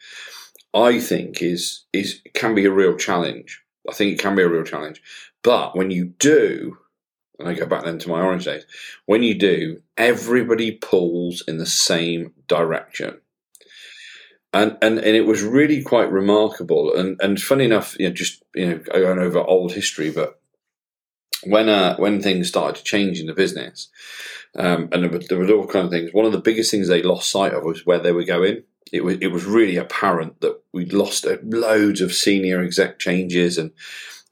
I 0.76 1.00
think 1.00 1.42
is 1.42 1.84
is 1.92 2.20
can 2.34 2.54
be 2.54 2.66
a 2.66 2.70
real 2.70 2.96
challenge. 2.96 3.62
I 3.88 3.92
think 3.92 4.12
it 4.12 4.18
can 4.18 4.34
be 4.36 4.42
a 4.42 4.48
real 4.48 4.64
challenge. 4.64 5.02
But 5.42 5.76
when 5.76 5.90
you 5.90 6.06
do, 6.18 6.78
and 7.38 7.48
I 7.48 7.54
go 7.54 7.66
back 7.66 7.84
then 7.84 7.98
to 8.00 8.08
my 8.08 8.20
orange 8.20 8.44
days, 8.44 8.66
when 9.06 9.22
you 9.22 9.34
do, 9.34 9.82
everybody 9.96 10.72
pulls 10.72 11.42
in 11.46 11.58
the 11.58 11.66
same 11.66 12.32
direction 12.48 13.20
and 14.56 14.78
and 14.80 14.98
and 14.98 15.16
it 15.16 15.26
was 15.26 15.42
really 15.42 15.82
quite 15.82 16.10
remarkable. 16.10 16.94
And 16.94 17.20
and 17.20 17.40
funny 17.40 17.64
enough, 17.64 17.98
you 17.98 18.08
know, 18.08 18.14
just 18.14 18.42
you 18.54 18.66
know, 18.66 18.78
going 18.78 19.18
over 19.18 19.40
old 19.40 19.72
history, 19.72 20.10
but 20.10 20.40
when 21.44 21.68
uh, 21.68 21.96
when 21.96 22.22
things 22.22 22.48
started 22.48 22.76
to 22.76 22.84
change 22.84 23.20
in 23.20 23.26
the 23.26 23.34
business, 23.34 23.88
um, 24.56 24.88
and 24.92 25.02
there 25.02 25.10
were, 25.10 25.18
there 25.18 25.38
were 25.38 25.50
all 25.52 25.66
kind 25.66 25.84
of 25.84 25.90
things. 25.90 26.10
One 26.12 26.24
of 26.24 26.32
the 26.32 26.40
biggest 26.40 26.70
things 26.70 26.88
they 26.88 27.02
lost 27.02 27.30
sight 27.30 27.52
of 27.52 27.64
was 27.64 27.84
where 27.84 27.98
they 27.98 28.12
were 28.12 28.24
going. 28.24 28.62
It 28.92 29.04
was 29.04 29.18
it 29.20 29.28
was 29.28 29.44
really 29.44 29.76
apparent 29.76 30.40
that 30.40 30.60
we'd 30.72 30.92
lost 30.92 31.26
loads 31.42 32.00
of 32.00 32.12
senior 32.12 32.62
exec 32.62 32.98
changes, 32.98 33.58
and 33.58 33.72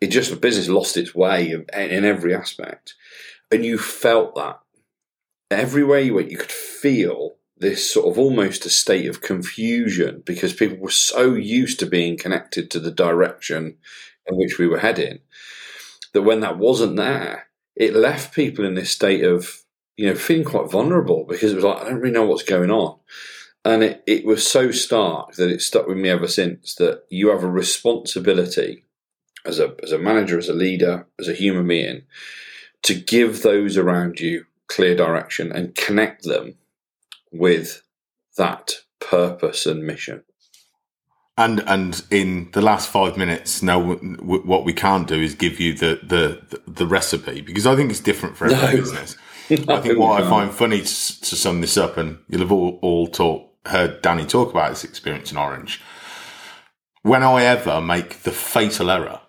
it 0.00 0.08
just 0.08 0.30
the 0.30 0.36
business 0.36 0.68
lost 0.68 0.96
its 0.96 1.14
way 1.14 1.50
in, 1.50 1.66
in 1.74 2.04
every 2.04 2.34
aspect. 2.34 2.94
And 3.50 3.64
you 3.64 3.78
felt 3.78 4.34
that 4.36 4.60
everywhere 5.50 6.00
you 6.00 6.14
went, 6.14 6.30
you 6.30 6.38
could 6.38 6.52
feel 6.52 7.36
this 7.56 7.90
sort 7.92 8.06
of 8.06 8.18
almost 8.18 8.66
a 8.66 8.70
state 8.70 9.06
of 9.06 9.20
confusion 9.20 10.22
because 10.26 10.52
people 10.52 10.76
were 10.78 10.90
so 10.90 11.34
used 11.34 11.78
to 11.78 11.86
being 11.86 12.16
connected 12.16 12.70
to 12.70 12.80
the 12.80 12.90
direction 12.90 13.76
in 14.26 14.36
which 14.36 14.58
we 14.58 14.66
were 14.66 14.80
heading 14.80 15.20
that 16.12 16.22
when 16.22 16.40
that 16.40 16.58
wasn't 16.58 16.96
there, 16.96 17.48
it 17.76 17.94
left 17.94 18.34
people 18.34 18.64
in 18.64 18.74
this 18.74 18.90
state 18.90 19.24
of, 19.24 19.62
you 19.96 20.06
know, 20.06 20.14
feeling 20.14 20.44
quite 20.44 20.70
vulnerable 20.70 21.24
because 21.28 21.52
it 21.52 21.56
was 21.56 21.64
like, 21.64 21.78
I 21.82 21.88
don't 21.88 22.00
really 22.00 22.14
know 22.14 22.26
what's 22.26 22.42
going 22.42 22.70
on. 22.70 22.98
And 23.64 23.82
it, 23.82 24.04
it 24.06 24.26
was 24.26 24.46
so 24.46 24.70
stark 24.70 25.34
that 25.34 25.50
it 25.50 25.62
stuck 25.62 25.86
with 25.86 25.96
me 25.96 26.10
ever 26.10 26.28
since 26.28 26.74
that 26.74 27.04
you 27.08 27.30
have 27.30 27.42
a 27.42 27.50
responsibility 27.50 28.84
as 29.46 29.58
a, 29.58 29.74
as 29.82 29.92
a 29.92 29.98
manager, 29.98 30.38
as 30.38 30.48
a 30.48 30.54
leader, 30.54 31.06
as 31.18 31.28
a 31.28 31.34
human 31.34 31.66
being 31.66 32.02
to 32.82 32.94
give 32.94 33.42
those 33.42 33.76
around 33.76 34.20
you 34.20 34.44
clear 34.68 34.94
direction 34.94 35.50
and 35.50 35.74
connect 35.74 36.24
them 36.24 36.54
with 37.32 37.82
that 38.36 38.74
purpose 39.00 39.66
and 39.66 39.84
mission. 39.84 40.22
And 41.36 41.64
and 41.66 42.00
in 42.12 42.50
the 42.52 42.62
last 42.62 42.88
five 42.88 43.16
minutes, 43.16 43.60
now 43.60 43.80
what 43.82 44.64
we 44.64 44.72
can't 44.72 45.08
do 45.08 45.20
is 45.20 45.34
give 45.34 45.58
you 45.58 45.74
the 45.74 45.98
the 46.02 46.60
the 46.68 46.86
recipe 46.86 47.40
because 47.40 47.66
I 47.66 47.74
think 47.74 47.90
it's 47.90 47.98
different 47.98 48.36
for 48.36 48.46
every 48.46 48.56
no. 48.56 48.82
business. 48.82 49.16
I 49.50 49.56
think 49.80 49.98
what 49.98 50.22
I 50.22 50.30
find 50.30 50.52
funny 50.52 50.78
to, 50.78 50.86
to, 50.86 51.36
sum 51.36 51.60
this 51.60 51.76
up, 51.76 51.98
and 51.98 52.18
you'll 52.28 52.42
have 52.42 52.52
all, 52.52 52.78
all 52.80 53.08
talk, 53.08 53.52
heard 53.66 54.02
Danny 54.02 54.26
talk 54.26 54.50
about 54.50 54.70
his 54.70 54.84
experience 54.84 55.30
in 55.30 55.38
Orange. 55.38 55.80
when 57.02 57.22
I 57.22 57.44
ever 57.44 57.82
make 57.82 58.22
the 58.22 58.30
fatal 58.30 58.90
error 58.90 59.20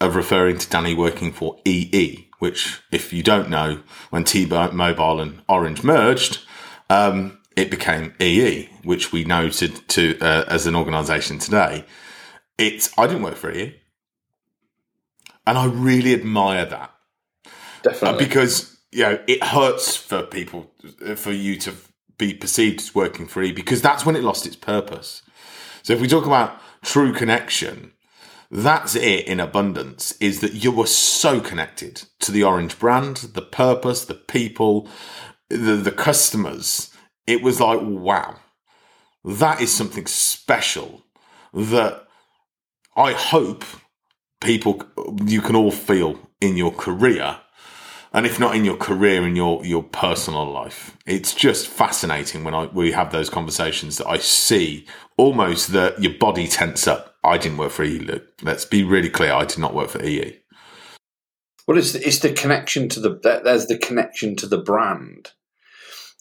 of 0.00 0.16
referring 0.16 0.56
to 0.58 0.68
Danny 0.68 0.94
working 0.94 1.30
for 1.30 1.58
EE, 1.66 2.28
which, 2.38 2.80
if 2.90 3.12
you 3.12 3.22
don't 3.22 3.50
know, 3.50 3.82
when 4.10 4.24
T-Mobile 4.24 5.20
and 5.20 5.42
Orange 5.48 5.82
merged, 5.82 6.40
um, 6.88 7.38
it 7.56 7.70
became 7.70 8.14
EE, 8.20 8.70
which 8.84 9.12
we 9.12 9.24
know 9.24 9.48
to, 9.50 9.68
to 9.68 10.18
uh, 10.20 10.44
as 10.48 10.66
an 10.66 10.76
organisation 10.76 11.38
today. 11.38 11.84
It's 12.56 12.96
I 12.96 13.06
didn't 13.06 13.22
work 13.22 13.36
for 13.36 13.50
EE, 13.52 13.76
and 15.46 15.58
I 15.58 15.66
really 15.66 16.14
admire 16.14 16.64
that. 16.64 16.92
Definitely, 17.82 18.08
uh, 18.08 18.18
because 18.18 18.78
you 18.90 19.02
know 19.02 19.18
it 19.26 19.42
hurts 19.42 19.96
for 19.96 20.22
people 20.22 20.70
for 21.16 21.32
you 21.32 21.56
to 21.58 21.74
be 22.18 22.34
perceived 22.34 22.80
as 22.80 22.94
working 22.94 23.26
for 23.26 23.40
because 23.52 23.80
that's 23.80 24.04
when 24.04 24.16
it 24.16 24.24
lost 24.24 24.46
its 24.46 24.56
purpose. 24.56 25.22
So 25.82 25.92
if 25.92 26.00
we 26.00 26.08
talk 26.08 26.26
about 26.26 26.60
true 26.82 27.12
connection, 27.12 27.92
that's 28.50 28.94
it 28.94 29.26
in 29.26 29.40
abundance 29.40 30.12
is 30.20 30.40
that 30.40 30.54
you 30.54 30.72
were 30.72 30.86
so 30.86 31.40
connected 31.40 32.04
to 32.20 32.32
the 32.32 32.42
orange 32.42 32.78
brand, 32.78 33.16
the 33.34 33.42
purpose, 33.42 34.04
the 34.04 34.14
people, 34.14 34.88
the, 35.48 35.76
the 35.76 35.92
customers. 35.92 36.90
It 37.26 37.42
was 37.42 37.60
like, 37.60 37.80
wow, 37.82 38.36
that 39.24 39.60
is 39.60 39.72
something 39.72 40.06
special 40.06 41.04
that 41.52 42.06
I 42.96 43.12
hope 43.12 43.64
people, 44.40 44.82
you 45.24 45.40
can 45.40 45.56
all 45.56 45.70
feel 45.70 46.18
in 46.40 46.56
your 46.56 46.72
career 46.72 47.40
and 48.12 48.26
if 48.26 48.40
not 48.40 48.56
in 48.56 48.64
your 48.64 48.76
career 48.76 49.26
in 49.26 49.36
your 49.36 49.64
your 49.64 49.82
personal 49.82 50.50
life. 50.50 50.96
It's 51.06 51.34
just 51.34 51.68
fascinating 51.68 52.44
when 52.44 52.54
i 52.54 52.66
we 52.66 52.92
have 52.92 53.12
those 53.12 53.30
conversations 53.30 53.98
that 53.98 54.08
i 54.08 54.18
see 54.18 54.86
almost 55.16 55.72
that 55.72 56.02
your 56.02 56.14
body 56.14 56.46
tense 56.46 56.86
up. 56.86 57.16
I 57.24 57.36
didn't 57.38 57.58
work 57.58 57.72
for 57.72 57.84
ee 57.84 58.08
let's 58.42 58.64
be 58.64 58.84
really 58.84 59.10
clear 59.10 59.32
i 59.32 59.44
did 59.44 59.58
not 59.58 59.74
work 59.74 59.90
for 59.90 60.02
ee 60.02 60.38
well 61.66 61.78
it's 61.78 61.92
the, 61.92 62.06
it's 62.06 62.20
the 62.20 62.32
connection 62.32 62.88
to 62.90 63.00
the 63.00 63.40
there's 63.44 63.66
the 63.66 63.78
connection 63.78 64.36
to 64.36 64.46
the 64.46 64.58
brand. 64.58 65.32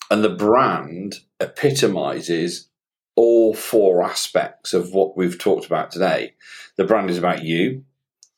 And 0.10 0.23
the 0.23 0.30
brand 0.30 1.15
epitomizes 1.41 2.69
all 3.17 3.54
four 3.54 4.02
aspects 4.04 4.73
of 4.73 4.93
what 4.93 5.17
we've 5.17 5.38
talked 5.38 5.65
about 5.65 5.91
today. 5.91 6.34
The 6.78 6.86
brand 6.86 7.10
is 7.10 7.17
about 7.17 7.43
you 7.43 7.84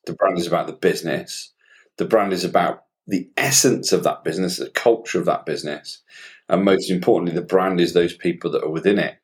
the 0.05 0.13
brand 0.13 0.39
is 0.39 0.47
about 0.47 0.67
the 0.67 0.73
business 0.73 1.53
the 1.97 2.05
brand 2.05 2.33
is 2.33 2.43
about 2.43 2.85
the 3.09 3.29
essence 3.37 3.91
of 3.91 4.03
that 4.03 4.23
business, 4.23 4.57
the 4.57 4.69
culture 4.69 5.19
of 5.19 5.25
that 5.25 5.45
business, 5.45 6.01
and 6.47 6.63
most 6.63 6.89
importantly, 6.89 7.35
the 7.35 7.41
brand 7.41 7.79
is 7.79 7.93
those 7.93 8.15
people 8.15 8.51
that 8.51 8.63
are 8.63 8.69
within 8.69 8.99
it. 8.99 9.17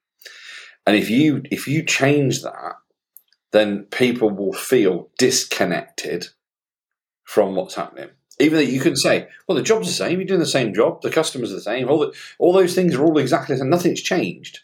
And 0.86 0.96
if 0.96 1.10
you 1.10 1.42
if 1.52 1.68
you 1.68 1.84
change 1.84 2.44
that, 2.44 2.74
then 3.52 3.84
people 3.86 4.30
will 4.30 4.54
feel 4.54 5.10
disconnected 5.18 6.28
from 7.24 7.56
what's 7.56 7.76
happening. 7.76 8.10
Even 8.40 8.58
though 8.58 8.66
you 8.66 8.82
can 8.82 8.96
say, 8.96 9.28
well, 9.48 9.56
the 9.56 9.64
job's 9.64 9.88
the 9.88 9.94
same, 9.94 10.20
you're 10.20 10.28
doing 10.28 10.42
the 10.42 10.46
same 10.46 10.74
job, 10.74 11.02
the 11.02 11.10
customers 11.10 11.52
are 11.52 11.56
the 11.56 11.62
same, 11.62 11.90
all 11.90 12.00
the, 12.00 12.14
all 12.38 12.52
those 12.52 12.76
things 12.76 12.94
are 12.94 13.04
all 13.04 13.18
exactly 13.18 13.56
the 13.56 13.60
same, 13.60 13.70
nothing's 13.70 14.02
changed. 14.02 14.60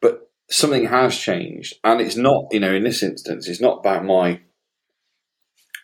But 0.00 0.30
something 0.50 0.86
has 0.86 1.16
changed. 1.16 1.74
And 1.84 2.00
it's 2.00 2.16
not, 2.16 2.46
you 2.50 2.60
know, 2.60 2.72
in 2.72 2.84
this 2.84 3.02
instance, 3.02 3.46
it's 3.46 3.60
not 3.60 3.80
about 3.80 4.06
my 4.06 4.40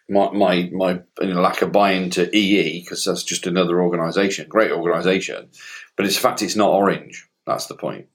my 0.09 0.31
my, 0.31 0.71
my 0.73 1.01
you 1.21 1.35
know, 1.35 1.41
lack 1.41 1.63
of 1.63 1.73
buy-in 1.73 2.11
to 2.11 2.37
EE 2.37 2.81
because 2.81 3.05
that's 3.05 3.23
just 3.23 3.47
another 3.47 3.83
organisation, 3.83 4.49
great 4.49 4.73
organisation, 4.73 5.49
but 5.97 6.07
it's 6.07 6.17
fact 6.17 6.43
it's 6.43 6.57
not 6.57 6.71
Orange. 6.71 7.29
That's 7.47 7.67
the 7.67 7.75
point. 7.75 8.07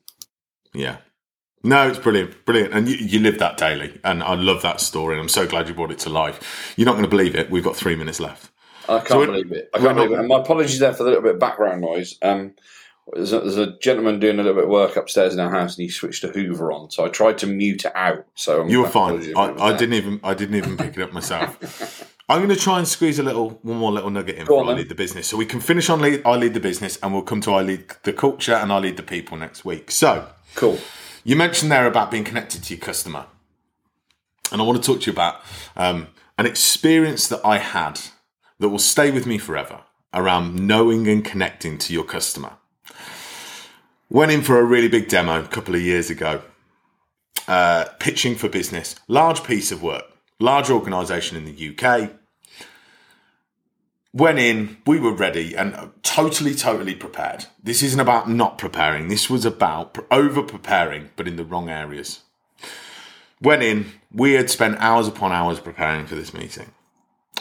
Yeah. 0.74 0.98
No, 1.62 1.90
it's 1.90 2.00
brilliant, 2.00 2.46
brilliant, 2.46 2.74
and 2.74 2.88
you, 2.88 2.96
you 2.96 3.20
live 3.20 3.38
that 3.40 3.58
daily, 3.58 4.00
and 4.06 4.24
I 4.24 4.36
love 4.36 4.62
that 4.62 4.80
story. 4.80 5.16
And 5.16 5.22
I'm 5.22 5.28
so 5.30 5.46
glad 5.46 5.68
you 5.68 5.74
brought 5.74 5.92
it 5.92 6.00
to 6.00 6.10
life. 6.10 6.74
You're 6.78 6.86
not 6.86 6.94
going 6.94 7.04
to 7.04 7.10
believe 7.10 7.36
it. 7.36 7.52
We've 7.52 7.64
got 7.64 7.76
three 7.76 7.98
minutes 7.98 8.22
left. 8.22 8.50
I 8.88 9.00
can't 9.00 9.08
so 9.10 9.26
believe 9.26 9.52
it. 9.52 9.70
I 9.74 9.80
can't 9.80 9.96
believe 9.96 10.12
it. 10.12 10.20
And 10.20 10.28
my 10.30 10.40
apologies 10.40 10.80
there 10.80 10.94
for 10.94 11.04
the 11.04 11.10
little 11.10 11.24
bit 11.24 11.34
of 11.34 11.40
background 11.40 11.82
noise. 11.82 12.18
Um, 12.22 12.54
there's 13.14 13.34
a, 13.34 13.40
there's 13.40 13.58
a, 13.58 13.78
gentleman 13.80 14.20
doing 14.20 14.40
a 14.40 14.44
little 14.44 14.56
bit 14.56 14.66
of 14.66 14.70
work 14.70 14.96
upstairs 14.96 15.34
in 15.34 15.40
our 15.40 15.50
house, 15.50 15.78
and 15.78 15.84
he 15.84 15.90
switched 15.90 16.24
a 16.24 16.28
Hoover 16.30 16.72
on. 16.72 16.92
So 16.92 17.06
I 17.06 17.10
tried 17.10 17.38
to 17.40 17.48
mute 17.48 17.86
it 17.86 17.96
out. 17.96 18.26
So 18.36 18.62
I'm 18.62 18.70
you 18.70 18.82
were 18.82 18.90
fine. 18.90 19.36
I, 19.36 19.54
I 19.54 19.78
didn't 19.78 19.94
even 19.94 20.20
I 20.24 20.34
didn't 20.34 20.56
even 20.56 20.78
pick 20.78 20.98
it 20.98 21.02
up 21.02 21.14
myself. 21.14 22.06
I'm 22.30 22.46
going 22.46 22.56
to 22.56 22.62
try 22.62 22.78
and 22.78 22.88
squeeze 22.88 23.18
a 23.18 23.24
little 23.24 23.60
one 23.64 23.78
more 23.78 23.92
little 23.92 24.12
nugget 24.12 24.36
in 24.36 24.46
for 24.46 24.64
I 24.64 24.74
lead 24.74 24.90
the 24.90 24.96
business, 24.96 25.28
so 25.28 25.36
we 25.36 25.48
can 25.48 25.60
finish 25.60 25.90
on 25.90 26.00
lead, 26.00 26.22
I 26.26 26.36
lead 26.36 26.54
the 26.54 26.60
business, 26.60 27.00
and 27.02 27.12
we'll 27.12 27.24
come 27.24 27.42
to 27.42 27.54
I 27.54 27.64
lead 27.64 27.86
the 28.04 28.14
culture 28.14 28.54
and 28.54 28.72
I 28.72 28.78
lead 28.78 28.98
the 28.98 29.04
people 29.04 29.36
next 29.36 29.66
week. 29.66 29.90
So 29.90 30.28
cool. 30.54 30.78
You 31.24 31.36
mentioned 31.36 31.72
there 31.72 31.88
about 31.88 32.12
being 32.12 32.24
connected 32.24 32.64
to 32.64 32.74
your 32.76 32.82
customer, 32.82 33.26
and 34.52 34.62
I 34.62 34.64
want 34.64 34.82
to 34.82 34.86
talk 34.86 35.02
to 35.02 35.08
you 35.08 35.14
about 35.14 35.42
um, 35.76 36.10
an 36.38 36.46
experience 36.46 37.28
that 37.28 37.42
I 37.44 37.58
had 37.58 38.00
that 38.60 38.70
will 38.70 38.78
stay 38.78 39.10
with 39.10 39.26
me 39.26 39.40
forever 39.40 39.82
around 40.14 40.56
knowing 40.56 41.08
and 41.08 41.26
connecting 41.26 41.80
to 41.80 41.94
your 41.94 42.04
customer. 42.04 42.59
Went 44.12 44.32
in 44.32 44.42
for 44.42 44.60
a 44.60 44.64
really 44.64 44.88
big 44.88 45.08
demo 45.08 45.44
a 45.44 45.48
couple 45.48 45.76
of 45.76 45.82
years 45.82 46.10
ago, 46.10 46.42
uh, 47.48 47.86
pitching 48.00 48.36
for 48.36 48.50
business, 48.50 48.96
large 49.08 49.44
piece 49.44 49.72
of 49.72 49.84
work, 49.84 50.06
large 50.40 50.72
organisation 50.72 51.38
in 51.38 51.46
the 51.46 51.78
UK. 51.78 52.12
Went 54.12 54.40
in, 54.40 54.78
we 54.88 55.00
were 55.00 55.14
ready 55.14 55.56
and 55.56 55.92
totally, 56.02 56.56
totally 56.56 56.96
prepared. 56.96 57.46
This 57.62 57.84
isn't 57.84 58.00
about 58.00 58.28
not 58.28 58.58
preparing. 58.58 59.10
This 59.10 59.30
was 59.30 59.46
about 59.46 59.96
over 60.10 60.42
preparing, 60.42 61.12
but 61.16 61.28
in 61.28 61.36
the 61.36 61.46
wrong 61.46 61.70
areas. 61.70 62.22
Went 63.40 63.62
in, 63.62 63.92
we 64.12 64.34
had 64.34 64.50
spent 64.50 64.80
hours 64.80 65.08
upon 65.08 65.32
hours 65.32 65.60
preparing 65.60 66.08
for 66.08 66.16
this 66.16 66.34
meeting. 66.34 66.72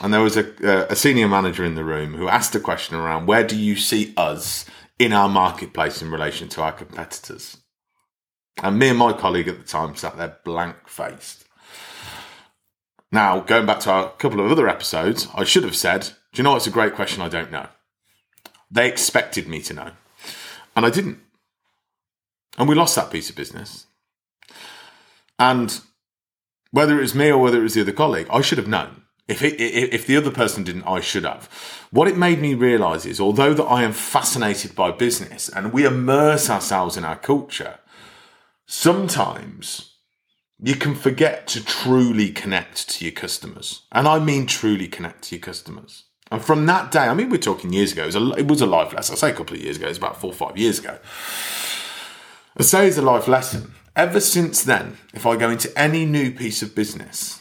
And 0.03 0.13
there 0.13 0.21
was 0.21 0.37
a, 0.37 0.87
a 0.91 0.95
senior 0.95 1.29
manager 1.29 1.65
in 1.65 1.77
the 1.77 1.83
room 1.83 2.13
who 2.13 2.29
asked 2.29 2.55
a 2.55 2.61
question 2.61 2.95
around 2.95 3.27
where 3.27 3.45
do 3.45 3.57
you 3.57 3.75
see 3.75 4.13
us 4.19 4.67
in 4.99 5.13
our 5.13 5.29
marketplace 5.29 6.03
in 6.03 6.11
relation 6.11 6.49
to 6.49 6.63
our 6.63 6.73
competitors. 6.73 7.59
And 8.63 8.79
me 8.79 8.89
and 8.89 8.99
my 8.99 9.13
colleague 9.13 9.49
at 9.49 9.59
the 9.59 9.65
time 9.65 9.95
sat 9.95 10.17
there 10.17 10.39
blank 10.45 10.89
faced. 10.89 11.45
Now, 13.11 13.41
going 13.41 13.67
back 13.67 13.81
to 13.81 13.93
a 13.93 14.11
couple 14.19 14.41
of 14.41 14.51
other 14.51 14.69
episodes, 14.69 15.29
I 15.35 15.45
should 15.45 15.65
have 15.65 15.77
said, 15.77 16.11
Do 16.33 16.39
you 16.39 16.43
know 16.43 16.57
it's 16.57 16.67
a 16.67 16.71
great 16.71 16.95
question? 16.95 17.23
I 17.23 17.29
don't 17.29 17.53
know. 17.53 17.69
They 18.71 18.89
expected 18.89 19.49
me 19.49 19.63
to 19.63 19.75
know, 19.75 19.91
and 20.77 20.85
I 20.85 20.91
didn't. 20.91 21.21
And 22.59 22.69
we 22.69 22.75
lost 22.75 22.97
that 22.97 23.11
piece 23.11 23.31
of 23.31 23.37
business. 23.37 23.87
And 25.39 25.81
whether 26.71 26.99
it 26.99 27.03
was 27.03 27.15
me 27.15 27.31
or 27.31 27.39
whether 27.39 27.61
it 27.61 27.63
was 27.63 27.75
the 27.75 27.81
other 27.81 27.93
colleague, 27.93 28.27
I 28.31 28.43
should 28.43 28.59
have 28.59 28.69
known. 28.69 29.05
If, 29.29 29.43
it, 29.43 29.61
if 29.61 30.07
the 30.07 30.17
other 30.17 30.31
person 30.31 30.64
didn't, 30.64 30.85
I 30.85 31.01
should 31.01 31.25
have. 31.25 31.51
What 31.91 32.09
it 32.09 32.17
made 32.17 32.41
me 32.41 32.55
realize 32.55 33.05
is, 33.05 33.21
although 33.21 33.53
that 33.53 33.64
I 33.64 33.83
am 33.83 33.93
fascinated 33.93 34.75
by 34.75 34.91
business 34.91 35.51
and 35.51 35.73
we 35.73 35.85
immerse 35.85 36.49
ourselves 36.49 36.97
in 36.97 37.05
our 37.05 37.17
culture, 37.17 37.79
sometimes 38.67 39.97
you 40.59 40.75
can 40.75 40.95
forget 40.95 41.47
to 41.49 41.64
truly 41.64 42.31
connect 42.31 42.88
to 42.91 43.05
your 43.05 43.12
customers. 43.12 43.83
And 43.93 44.09
I 44.09 44.19
mean 44.19 44.47
truly 44.47 44.88
connect 44.88 45.25
to 45.25 45.37
your 45.37 45.43
customers. 45.43 46.05
And 46.31 46.43
from 46.43 46.67
that 46.67 46.91
day, 46.91 47.01
I 47.01 47.14
mean, 47.14 47.31
we're 47.31 47.38
talking 47.38 47.73
years 47.73 47.93
ago, 47.93 48.03
it 48.03 48.07
was 48.07 48.17
a, 48.17 48.31
it 48.33 48.49
was 48.49 48.61
a 48.61 48.67
life 48.67 48.93
lesson. 48.93 49.14
I 49.14 49.17
say 49.17 49.31
a 49.31 49.35
couple 49.35 49.57
of 49.57 49.62
years 49.62 49.77
ago, 49.77 49.88
it's 49.88 49.99
about 49.99 50.21
four 50.21 50.31
or 50.31 50.35
five 50.35 50.59
years 50.59 50.79
ago. 50.79 50.99
I 52.59 52.62
say 52.62 52.88
it's 52.88 52.99
a 52.99 53.03
life 53.03 53.29
lesson. 53.29 53.75
Ever 53.95 54.21
since 54.21 54.62
then, 54.62 54.99
if 55.14 55.27
I 55.27 55.37
go 55.37 55.51
into 55.51 55.77
any 55.79 56.05
new 56.05 56.31
piece 56.33 56.61
of 56.62 56.75
business, 56.75 57.38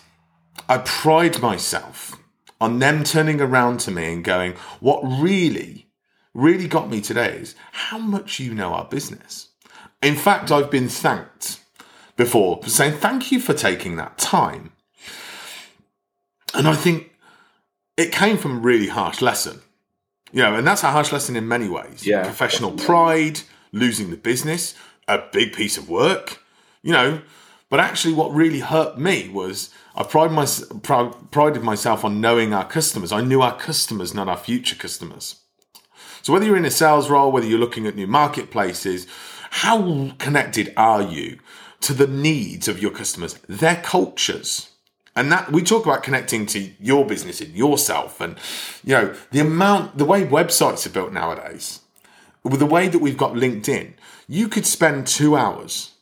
I 0.69 0.79
pride 0.79 1.41
myself 1.41 2.17
on 2.59 2.79
them 2.79 3.03
turning 3.03 3.39
around 3.39 3.79
to 3.81 3.91
me 3.91 4.13
and 4.13 4.23
going, 4.23 4.53
What 4.79 5.01
really, 5.01 5.87
really 6.33 6.67
got 6.67 6.89
me 6.89 7.01
today 7.01 7.37
is 7.37 7.55
how 7.71 7.97
much 7.97 8.39
you 8.39 8.53
know 8.53 8.73
our 8.73 8.85
business. 8.85 9.49
In 10.01 10.15
fact, 10.15 10.51
I've 10.51 10.71
been 10.71 10.89
thanked 10.89 11.61
before 12.15 12.61
for 12.61 12.69
saying 12.69 12.97
thank 12.97 13.31
you 13.31 13.39
for 13.39 13.53
taking 13.53 13.95
that 13.95 14.17
time. 14.17 14.71
And 16.53 16.67
I 16.67 16.75
think 16.75 17.11
it 17.95 18.11
came 18.11 18.37
from 18.37 18.57
a 18.57 18.59
really 18.59 18.87
harsh 18.87 19.21
lesson. 19.21 19.61
You 20.31 20.41
know, 20.41 20.55
and 20.55 20.67
that's 20.67 20.83
a 20.83 20.91
harsh 20.91 21.11
lesson 21.11 21.35
in 21.35 21.47
many 21.47 21.69
ways. 21.69 22.05
Yeah. 22.05 22.23
Professional 22.23 22.71
pride, 22.71 23.41
losing 23.71 24.11
the 24.11 24.17
business, 24.17 24.75
a 25.07 25.23
big 25.31 25.53
piece 25.53 25.77
of 25.77 25.89
work, 25.89 26.43
you 26.81 26.91
know. 26.91 27.21
But 27.69 27.81
actually, 27.81 28.13
what 28.13 28.33
really 28.33 28.61
hurt 28.61 28.97
me 28.97 29.27
was 29.29 29.71
I 29.95 30.03
pride 30.03 30.31
my, 30.31 30.45
prided 31.31 31.63
myself 31.63 32.05
on 32.05 32.21
knowing 32.21 32.53
our 32.53 32.65
customers. 32.65 33.11
I 33.11 33.21
knew 33.21 33.41
our 33.41 33.57
customers, 33.57 34.13
not 34.13 34.29
our 34.29 34.37
future 34.37 34.75
customers. 34.75 35.41
So 36.21 36.33
whether 36.33 36.45
you're 36.45 36.57
in 36.57 36.65
a 36.65 36.71
sales 36.71 37.09
role, 37.09 37.31
whether 37.31 37.47
you're 37.47 37.59
looking 37.59 37.87
at 37.87 37.95
new 37.95 38.07
marketplaces, 38.07 39.07
how 39.49 40.11
connected 40.17 40.73
are 40.77 41.01
you 41.01 41.39
to 41.81 41.93
the 41.93 42.07
needs 42.07 42.67
of 42.67 42.81
your 42.81 42.91
customers, 42.91 43.33
their 43.47 43.77
cultures? 43.77 44.69
And 45.15 45.31
that 45.31 45.51
we 45.51 45.63
talk 45.63 45.85
about 45.85 46.03
connecting 46.03 46.45
to 46.47 46.71
your 46.79 47.05
business 47.05 47.41
and 47.41 47.53
yourself, 47.55 48.21
and 48.21 48.37
you 48.83 48.93
know 48.93 49.15
the 49.31 49.39
amount, 49.39 49.97
the 49.97 50.05
way 50.05 50.23
websites 50.23 50.85
are 50.85 50.91
built 50.91 51.11
nowadays, 51.11 51.79
with 52.43 52.59
the 52.59 52.67
way 52.67 52.87
that 52.87 52.99
we've 52.99 53.17
got 53.17 53.33
LinkedIn, 53.33 53.93
you 54.27 54.47
could 54.47 54.67
spend 54.67 55.07
two 55.07 55.35
hours 55.35 55.93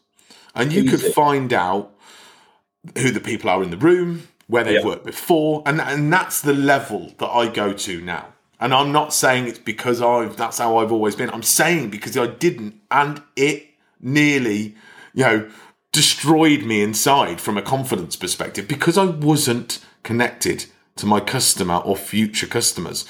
and 0.55 0.71
you 0.73 0.83
Easy. 0.83 0.97
could 0.97 1.13
find 1.13 1.53
out 1.53 1.91
who 2.97 3.11
the 3.11 3.19
people 3.19 3.49
are 3.49 3.61
in 3.63 3.71
the 3.71 3.77
room, 3.77 4.27
where 4.47 4.63
they've 4.63 4.75
Yeah. 4.79 4.85
worked 4.85 5.05
before, 5.05 5.63
and 5.65 5.81
and 5.81 6.11
that's 6.11 6.41
the 6.41 6.53
level 6.53 7.13
that 7.17 7.27
I 7.29 7.47
go 7.47 7.73
to 7.73 8.01
now. 8.01 8.27
And 8.59 8.73
I'm 8.73 8.91
not 8.91 9.13
saying 9.13 9.47
it's 9.47 9.59
because 9.59 10.01
I've 10.01 10.37
that's 10.37 10.59
how 10.59 10.77
I've 10.77 10.91
always 10.91 11.15
been. 11.15 11.29
I'm 11.29 11.43
saying 11.43 11.89
because 11.89 12.17
I 12.17 12.27
didn't, 12.27 12.75
and 12.89 13.21
it 13.35 13.67
nearly, 13.99 14.75
you 15.13 15.23
know, 15.25 15.49
destroyed 15.91 16.63
me 16.63 16.81
inside 16.81 17.41
from 17.41 17.57
a 17.57 17.61
confidence 17.61 18.15
perspective 18.15 18.67
because 18.67 18.97
I 18.97 19.05
wasn't 19.05 19.79
connected 20.03 20.65
to 20.97 21.05
my 21.05 21.19
customer 21.19 21.75
or 21.77 21.95
future 21.97 22.47
customers. 22.47 23.05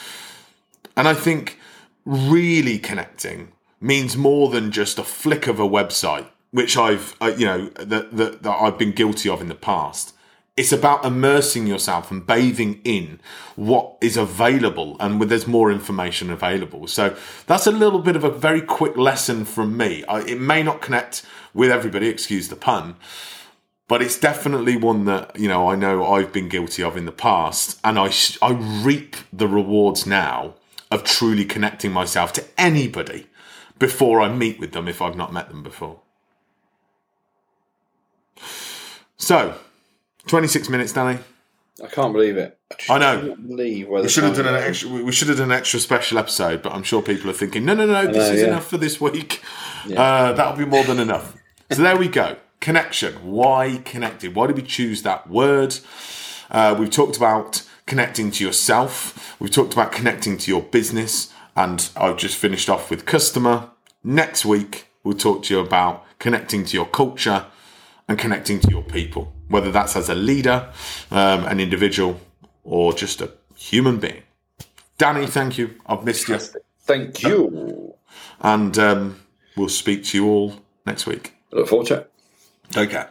And 0.97 1.08
I 1.08 1.13
think 1.13 1.60
really 2.05 2.79
connecting 2.79 3.51
means 3.81 4.15
more 4.15 4.49
than 4.49 4.71
just 4.71 4.97
a 4.97 5.03
flick 5.03 5.47
of 5.47 5.60
a 5.60 5.67
website, 5.67 6.27
which 6.55 6.77
I've, 6.77 7.17
uh, 7.19 7.33
you 7.37 7.45
know, 7.45 7.67
that, 7.71 8.15
that, 8.15 8.43
that 8.43 8.55
I've 8.61 8.77
been 8.77 8.93
guilty 8.93 9.27
of 9.27 9.41
in 9.41 9.49
the 9.49 9.55
past. 9.55 10.13
It's 10.55 10.71
about 10.71 11.03
immersing 11.03 11.67
yourself 11.67 12.11
and 12.11 12.25
bathing 12.25 12.79
in 12.85 13.19
what 13.57 13.97
is 13.99 14.15
available 14.15 14.95
and 15.01 15.21
there's 15.23 15.47
more 15.47 15.69
information 15.69 16.29
available. 16.29 16.87
So 16.87 17.13
that's 17.45 17.67
a 17.67 17.71
little 17.71 17.99
bit 17.99 18.15
of 18.15 18.23
a 18.23 18.29
very 18.29 18.61
quick 18.61 18.95
lesson 18.95 19.43
from 19.43 19.75
me. 19.75 20.05
I, 20.05 20.21
it 20.21 20.39
may 20.39 20.63
not 20.63 20.81
connect 20.81 21.25
with 21.53 21.71
everybody, 21.71 22.07
excuse 22.07 22.47
the 22.47 22.55
pun, 22.55 22.95
but 23.89 24.01
it's 24.01 24.17
definitely 24.17 24.77
one 24.77 25.03
that 25.05 25.37
you 25.37 25.49
know 25.49 25.69
I 25.69 25.75
know 25.75 26.05
I've 26.05 26.31
been 26.31 26.47
guilty 26.47 26.81
of 26.83 26.95
in 26.95 27.05
the 27.05 27.11
past, 27.11 27.79
and 27.83 27.99
I 27.99 28.09
sh- 28.09 28.39
I 28.41 28.53
reap 28.53 29.17
the 29.31 29.47
rewards 29.47 30.07
now 30.07 30.55
of 30.89 31.03
truly 31.03 31.45
connecting 31.45 31.91
myself 31.91 32.33
to 32.33 32.45
anybody 32.57 33.27
before 33.77 34.21
I 34.21 34.29
meet 34.33 34.59
with 34.59 34.71
them 34.71 34.87
if 34.87 35.01
I've 35.01 35.17
not 35.17 35.33
met 35.33 35.49
them 35.49 35.61
before. 35.61 35.99
So, 39.25 39.55
twenty 40.27 40.47
six 40.47 40.69
minutes, 40.69 40.93
Danny. 40.93 41.17
I 41.83 41.88
can't 41.88 42.13
believe 42.13 42.38
it. 42.38 42.59
just 42.77 42.91
I 42.91 42.99
know. 42.99 43.35
believe 43.35 43.88
We 43.88 44.07
should 44.07 44.23
have 44.23 44.35
done 44.35 44.45
an 44.45 44.53
extra. 44.53 44.88
We 44.88 45.11
should 45.11 45.29
have 45.29 45.38
done 45.38 45.49
an 45.49 45.57
extra 45.57 45.79
special 45.79 46.19
episode, 46.19 46.61
but 46.61 46.73
I'm 46.73 46.83
sure 46.83 47.01
people 47.01 47.31
are 47.31 47.33
thinking, 47.33 47.65
no, 47.65 47.73
no, 47.73 47.88
no, 47.88 48.05
this 48.05 48.15
know, 48.15 48.33
is 48.35 48.41
yeah. 48.41 48.47
enough 48.49 48.67
for 48.67 48.77
this 48.77 49.01
week. 49.01 49.41
Uh, 49.85 50.33
that'll 50.33 50.55
be 50.55 50.65
more 50.65 50.83
than 50.83 50.99
enough. 50.99 51.35
so 51.71 51.81
there 51.81 51.97
we 51.97 52.07
go. 52.07 52.35
Connection. 52.59 53.13
Why 53.31 53.81
connected? 53.83 54.35
Why 54.35 54.45
did 54.45 54.57
we 54.57 54.61
choose 54.61 55.01
that 55.01 55.27
word? 55.27 55.75
Uh, 56.51 56.75
we've 56.77 56.91
talked 56.91 57.17
about 57.17 57.63
connecting 57.88 58.29
to 58.29 58.43
yourself. 58.43 59.35
We've 59.39 59.49
talked 59.49 59.73
about 59.73 59.91
connecting 59.91 60.38
to 60.38 60.51
your 60.51 60.61
business, 60.61 61.33
and 61.55 61.89
I've 61.95 62.17
just 62.17 62.38
finished 62.38 62.69
off 62.69 62.91
with 62.91 63.07
customer. 63.07 63.71
Next 64.03 64.45
week, 64.45 64.85
we'll 65.03 65.17
talk 65.17 65.41
to 65.45 65.53
you 65.55 65.61
about 65.61 66.05
connecting 66.19 66.63
to 66.65 66.77
your 66.77 66.85
culture 66.85 67.47
and 68.07 68.17
connecting 68.17 68.59
to 68.59 68.69
your 68.69 68.83
people, 68.83 69.33
whether 69.47 69.71
that's 69.71 69.95
as 69.95 70.09
a 70.09 70.15
leader, 70.15 70.69
um, 71.11 71.45
an 71.45 71.59
individual, 71.59 72.19
or 72.63 72.93
just 72.93 73.21
a 73.21 73.31
human 73.55 73.97
being. 73.99 74.23
Danny, 74.97 75.25
thank 75.25 75.57
you. 75.57 75.75
I've 75.85 76.03
missed 76.03 76.27
you. 76.29 76.37
Thank 76.81 77.23
you. 77.23 77.95
And 78.41 78.77
um, 78.77 79.19
we'll 79.55 79.69
speak 79.69 80.03
to 80.05 80.17
you 80.17 80.27
all 80.27 80.53
next 80.85 81.05
week. 81.05 81.33
Look 81.51 81.67
forward 81.67 81.87
to 81.87 81.95
it. 81.95 82.11
Okay. 82.77 83.05